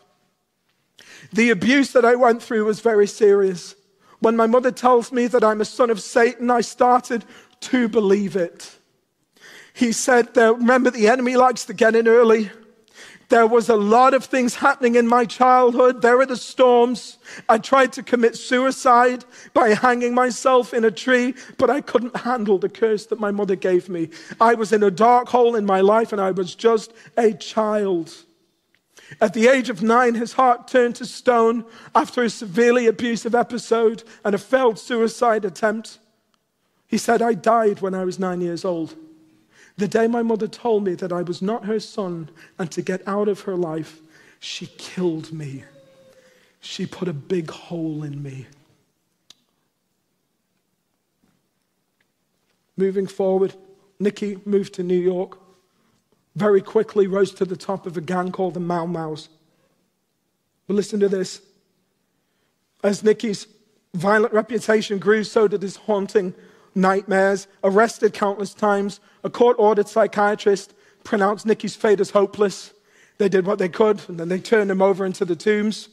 [1.31, 3.75] The abuse that I went through was very serious.
[4.19, 7.23] When my mother tells me that I'm a son of Satan, I started
[7.61, 8.75] to believe it.
[9.73, 12.51] He said, Remember, the enemy likes to get in early.
[13.29, 16.01] There was a lot of things happening in my childhood.
[16.01, 17.17] There were the storms.
[17.49, 22.59] I tried to commit suicide by hanging myself in a tree, but I couldn't handle
[22.59, 24.09] the curse that my mother gave me.
[24.39, 28.13] I was in a dark hole in my life and I was just a child.
[29.21, 34.03] At the age of nine, his heart turned to stone after a severely abusive episode
[34.23, 35.99] and a failed suicide attempt.
[36.87, 38.95] He said, I died when I was nine years old.
[39.77, 43.05] The day my mother told me that I was not her son and to get
[43.07, 43.99] out of her life,
[44.39, 45.63] she killed me.
[46.61, 48.47] She put a big hole in me.
[52.77, 53.53] Moving forward,
[53.99, 55.37] Nicky moved to New York.
[56.35, 59.29] Very quickly rose to the top of a gang called the Mau Mau's.
[60.67, 61.41] But listen to this.
[62.83, 63.47] As Nicky's
[63.93, 66.33] violent reputation grew, so did his haunting
[66.75, 68.99] nightmares, arrested countless times.
[69.23, 70.73] A court ordered psychiatrist
[71.03, 72.73] pronounced Nicky's fate as hopeless.
[73.17, 75.89] They did what they could, and then they turned him over into the tombs.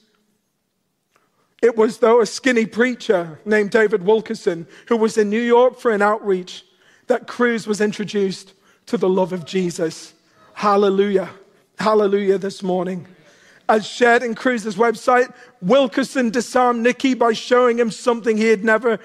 [1.63, 5.93] It was, though, a skinny preacher named David Wilkerson, who was in New York for
[5.93, 6.65] an outreach,
[7.07, 8.55] that Cruz was introduced
[8.87, 10.15] to the love of Jesus.
[10.55, 11.31] Hallelujah.
[11.79, 13.07] Hallelujah this morning.
[13.69, 18.99] As shared in Cruz's website, Wilkerson disarmed Nicky by showing him something he had never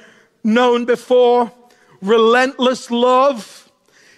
[0.43, 1.51] known before
[2.01, 3.71] relentless love.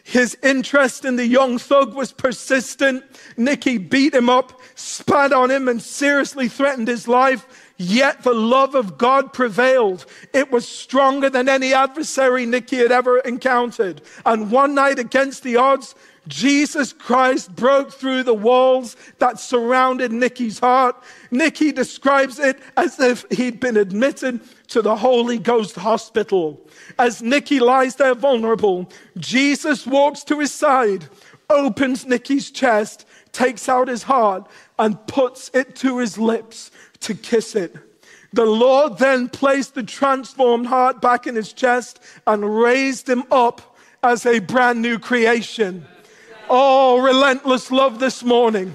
[0.04, 3.04] His interest in the young thug was persistent.
[3.38, 7.46] Nicky beat him up, spat on him, and seriously threatened his life.
[7.78, 10.06] Yet the love of God prevailed.
[10.34, 14.02] It was stronger than any adversary Nicky had ever encountered.
[14.26, 15.94] And one night against the odds,
[16.28, 20.96] Jesus Christ broke through the walls that surrounded Nicky's heart.
[21.32, 26.60] Nicky describes it as if he'd been admitted to the Holy Ghost hospital.
[26.98, 31.06] As Nicky lies there vulnerable, Jesus walks to his side,
[31.50, 34.48] opens Nicky's chest, takes out his heart,
[34.78, 37.76] and puts it to his lips to kiss it.
[38.32, 43.76] The Lord then placed the transformed heart back in his chest and raised him up
[44.04, 45.86] as a brand new creation.
[46.48, 48.74] Oh, relentless love this morning.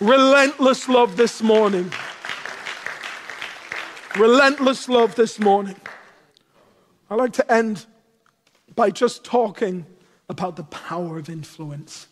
[0.00, 1.92] Relentless love this morning.
[4.18, 5.74] Relentless love this morning.
[7.10, 7.84] I'd like to end
[8.76, 9.86] by just talking
[10.28, 12.06] about the power of influence.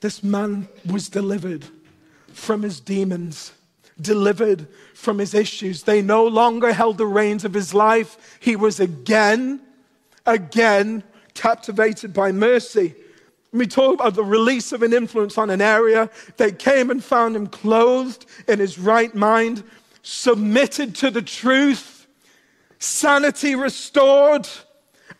[0.00, 1.64] This man was delivered
[2.32, 3.52] from his demons,
[4.00, 5.84] delivered from his issues.
[5.84, 8.38] They no longer held the reins of his life.
[8.40, 9.60] He was again,
[10.26, 11.04] again
[11.34, 12.96] captivated by mercy.
[13.52, 16.10] We talk about the release of an influence on an area.
[16.36, 19.62] They came and found him clothed in his right mind,
[20.02, 22.06] submitted to the truth,
[22.78, 24.48] sanity restored.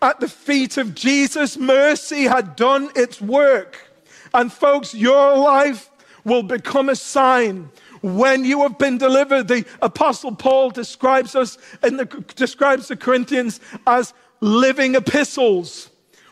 [0.00, 3.88] At the feet of Jesus, mercy had done its work.
[4.34, 5.90] And folks, your life
[6.24, 7.70] will become a sign
[8.00, 9.46] when you have been delivered.
[9.46, 15.88] The apostle Paul describes us and describes the Corinthians as living epistles.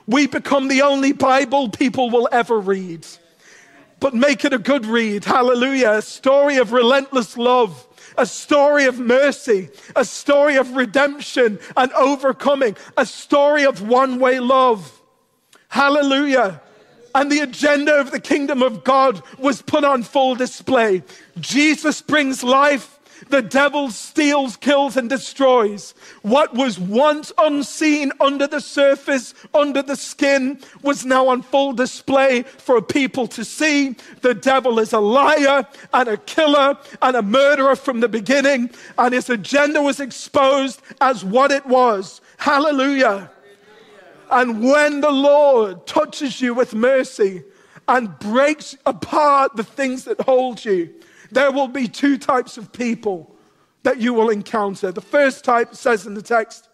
[0.06, 3.06] We become the only Bible people will ever read.
[4.00, 5.24] But make it a good read.
[5.24, 5.92] Hallelujah.
[5.92, 7.86] A story of relentless love
[8.20, 14.38] a story of mercy, a story of redemption and overcoming, a story of one way
[14.38, 15.00] love.
[15.68, 16.60] Hallelujah.
[17.14, 21.02] And the agenda of the kingdom of God was put on full display.
[21.40, 25.94] Jesus brings life The devil steals, kills, and destroys.
[26.22, 32.42] What was once unseen under the surface, under the skin, was now on full display
[32.42, 33.96] for people to see.
[34.22, 39.14] The devil is a liar and a killer and a murderer from the beginning, and
[39.14, 42.20] his agenda was exposed as what it was.
[42.38, 43.30] Hallelujah.
[44.30, 47.42] And when the Lord touches you with mercy
[47.88, 50.94] and breaks apart the things that hold you,
[51.30, 53.34] there will be two types of people
[53.82, 54.92] that you will encounter.
[54.92, 56.68] The first type says in the text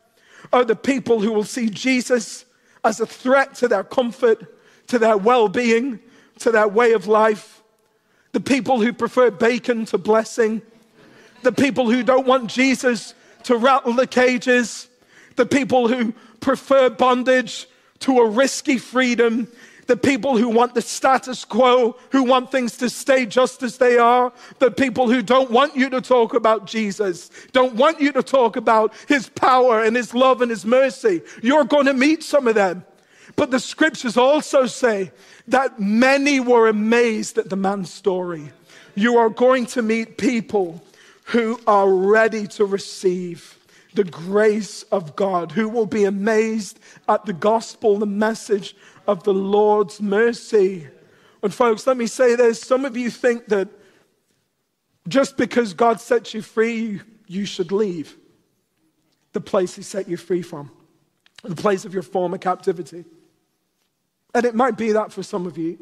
[0.52, 2.44] are the people who will see Jesus
[2.84, 4.56] as a threat to their comfort,
[4.88, 6.00] to their well being,
[6.40, 7.62] to their way of life.
[8.32, 10.62] The people who prefer bacon to blessing.
[11.42, 14.88] The people who don't want Jesus to rattle the cages.
[15.36, 17.66] The people who prefer bondage
[18.00, 19.48] to a risky freedom
[19.86, 23.98] the people who want the status quo, who want things to stay just as they
[23.98, 28.22] are, the people who don't want you to talk about Jesus, don't want you to
[28.22, 31.22] talk about his power and his love and his mercy.
[31.42, 32.84] You're going to meet some of them.
[33.36, 35.12] But the scriptures also say
[35.48, 38.52] that many were amazed at the man's story.
[38.94, 40.82] You are going to meet people
[41.24, 43.58] who are ready to receive
[43.94, 46.78] the grace of God, who will be amazed
[47.08, 48.76] at the gospel, the message
[49.06, 50.88] of the Lord's mercy.
[51.42, 53.68] And, folks, let me say this some of you think that
[55.08, 58.16] just because God set you free, you should leave
[59.32, 60.70] the place He set you free from,
[61.42, 63.04] the place of your former captivity.
[64.34, 65.78] And it might be that for some of you.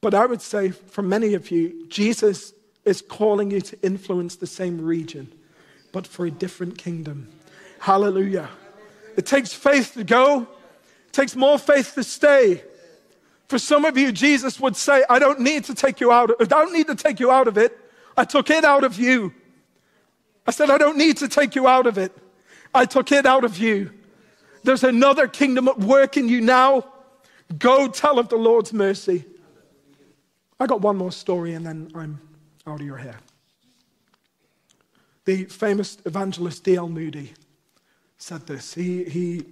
[0.00, 2.52] But I would say for many of you, Jesus
[2.84, 5.32] is calling you to influence the same region,
[5.92, 7.28] but for a different kingdom.
[7.80, 8.48] Hallelujah.
[9.16, 10.46] It takes faith to go,
[11.12, 12.62] takes more faith to stay.
[13.48, 16.30] For some of you, Jesus would say, I don't need to take you out.
[16.40, 17.78] I don't need to take you out of it.
[18.16, 19.32] I took it out of you.
[20.46, 22.16] I said, I don't need to take you out of it.
[22.74, 23.92] I took it out of you.
[24.64, 26.86] There's another kingdom at work in you now.
[27.58, 29.24] Go tell of the Lord's mercy.
[30.60, 32.20] I got one more story and then I'm
[32.66, 33.16] out of your hair.
[35.24, 36.88] The famous evangelist D.L.
[36.88, 37.32] Moody
[38.18, 38.74] said this.
[38.74, 39.44] He, he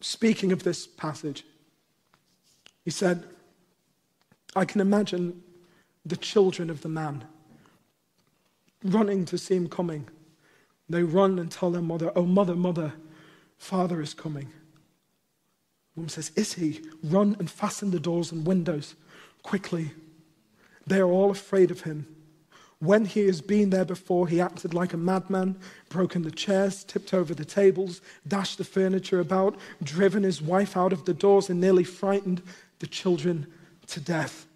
[0.00, 1.44] speaking of this passage,
[2.84, 3.24] he said,
[4.54, 5.42] I can imagine
[6.04, 7.24] the children of the man
[8.84, 10.08] running to see him coming.
[10.88, 12.94] They run and tell their mother, Oh, mother, mother,
[13.58, 14.52] father is coming.
[15.96, 16.82] Mom says, Is he?
[17.02, 18.94] Run and fasten the doors and windows
[19.42, 19.92] quickly.
[20.86, 22.06] They are all afraid of him.
[22.78, 25.56] When he has been there before, he acted like a madman,
[25.88, 30.92] broken the chairs, tipped over the tables, dashed the furniture about, driven his wife out
[30.92, 32.42] of the doors, and nearly frightened
[32.80, 33.46] the children
[33.86, 34.46] to death.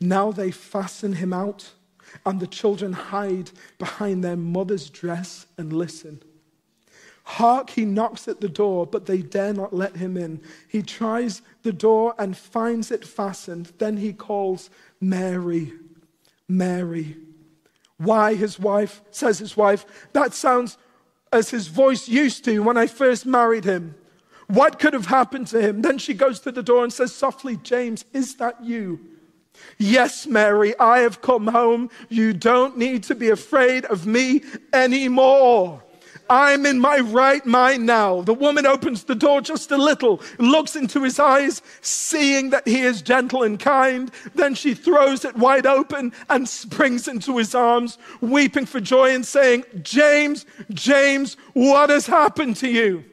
[0.00, 1.70] Now they fasten him out,
[2.26, 6.20] and the children hide behind their mother's dress and listen.
[7.22, 10.40] Hark, he knocks at the door, but they dare not let him in.
[10.66, 13.72] He tries the door and finds it fastened.
[13.78, 14.70] Then he calls
[15.00, 15.72] Mary.
[16.56, 17.16] Mary.
[17.98, 20.76] Why his wife, says his wife, that sounds
[21.32, 23.94] as his voice used to when I first married him.
[24.48, 25.82] What could have happened to him?
[25.82, 29.00] Then she goes to the door and says softly, James, is that you?
[29.78, 31.90] Yes, Mary, I have come home.
[32.08, 34.42] You don't need to be afraid of me
[34.72, 35.82] anymore.
[36.30, 38.22] I'm in my right mind now.
[38.22, 42.80] The woman opens the door just a little, looks into his eyes, seeing that he
[42.80, 44.10] is gentle and kind.
[44.34, 49.26] Then she throws it wide open and springs into his arms, weeping for joy and
[49.26, 53.04] saying, James, James, what has happened to you?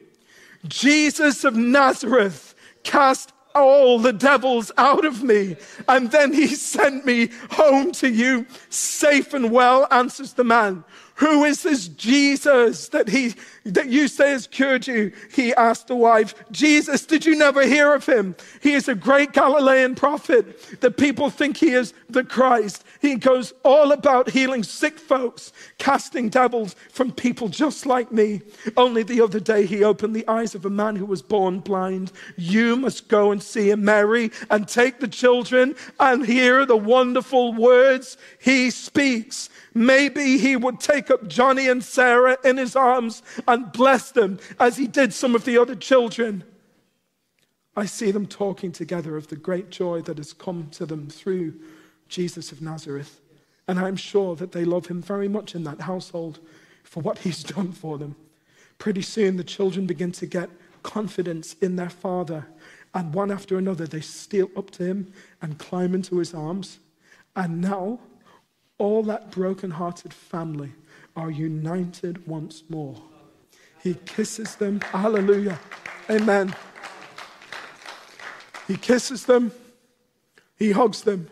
[0.66, 5.56] Jesus of Nazareth cast all the devils out of me.
[5.88, 10.84] And then he sent me home to you safe and well, answers the man.
[11.20, 15.12] Who is this Jesus that he that you say has cured you?
[15.30, 16.34] He asked the wife.
[16.50, 18.34] Jesus, did you never hear of him?
[18.62, 20.80] He is a great Galilean prophet.
[20.80, 22.84] The people think he is the Christ.
[23.02, 28.40] He goes all about healing sick folks, casting devils from people just like me.
[28.78, 32.12] Only the other day he opened the eyes of a man who was born blind.
[32.38, 37.52] You must go and see him, Mary, and take the children and hear the wonderful
[37.52, 39.50] words he speaks.
[39.74, 44.76] Maybe he would take up Johnny and Sarah in his arms and bless them as
[44.76, 46.44] he did some of the other children.
[47.76, 51.54] I see them talking together of the great joy that has come to them through
[52.08, 53.20] Jesus of Nazareth.
[53.68, 56.40] And I'm sure that they love him very much in that household
[56.82, 58.16] for what he's done for them.
[58.78, 60.50] Pretty soon, the children begin to get
[60.82, 62.46] confidence in their father.
[62.94, 66.80] And one after another, they steal up to him and climb into his arms.
[67.36, 68.00] And now,
[68.80, 70.72] all that broken-hearted family
[71.14, 72.96] are united once more.
[73.82, 74.80] He kisses them.
[74.80, 75.60] Hallelujah.
[76.08, 76.54] Amen.
[78.66, 79.50] He kisses them,
[80.56, 81.28] he hugs them,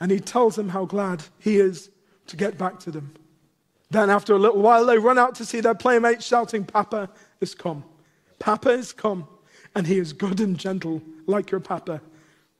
[0.00, 1.88] and he tells them how glad he is
[2.26, 3.14] to get back to them.
[3.90, 7.10] Then, after a little while, they run out to see their playmate shouting, Papa
[7.40, 7.84] is come.
[8.40, 9.28] Papa is come,
[9.74, 12.00] and he is good and gentle like your Papa.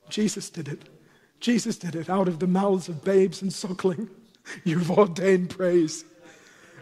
[0.07, 0.94] Jesus did it.
[1.39, 4.09] Jesus did it out of the mouths of babes and suckling.
[4.63, 6.05] You've ordained praise.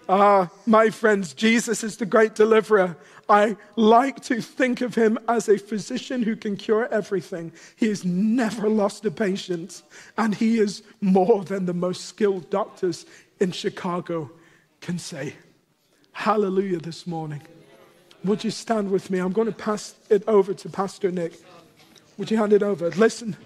[0.10, 2.98] Ah, my friends, Jesus is the great deliverer.
[3.30, 7.54] I like to think of him as a physician who can cure everything.
[7.78, 9.82] He has never lost a patient,
[10.18, 13.06] and he is more than the most skilled doctors
[13.40, 14.30] in Chicago
[14.82, 15.36] can say.
[16.12, 17.42] Hallelujah this morning.
[18.26, 19.20] Would you stand with me?
[19.20, 21.34] I'm going to pass it over to Pastor Nick.
[22.18, 22.90] Would you hand it over?
[22.92, 23.38] Listen.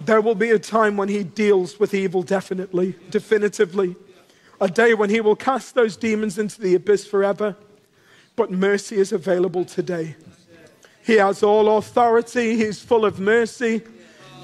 [0.00, 3.96] There will be a time when he deals with evil definitely, definitively
[4.60, 7.56] a day when he will cast those demons into the abyss forever.
[8.36, 10.16] But mercy is available today.
[11.04, 13.82] He has all authority, he's full of mercy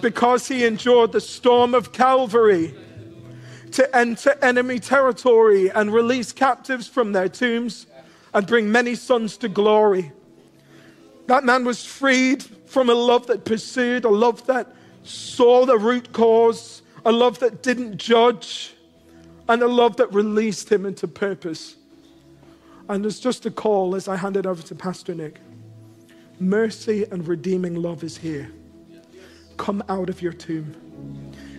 [0.00, 2.74] because he endured the storm of Calvary
[3.72, 7.86] to enter enemy territory and release captives from their tombs
[8.32, 10.12] and bring many sons to glory.
[11.26, 14.74] That man was freed from a love that pursued, a love that
[15.05, 18.74] saw the root cause, a love that didn't judge,
[19.48, 21.76] and a love that released him into purpose.
[22.88, 25.40] And there's just a call as I hand it over to Pastor Nick.
[26.40, 28.50] Mercy and redeeming love is here.
[29.57, 30.74] Come out of your tomb.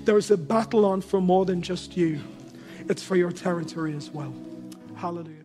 [0.03, 2.19] There is a battle on for more than just you,
[2.89, 4.33] it's for your territory as well.
[4.95, 5.44] Hallelujah.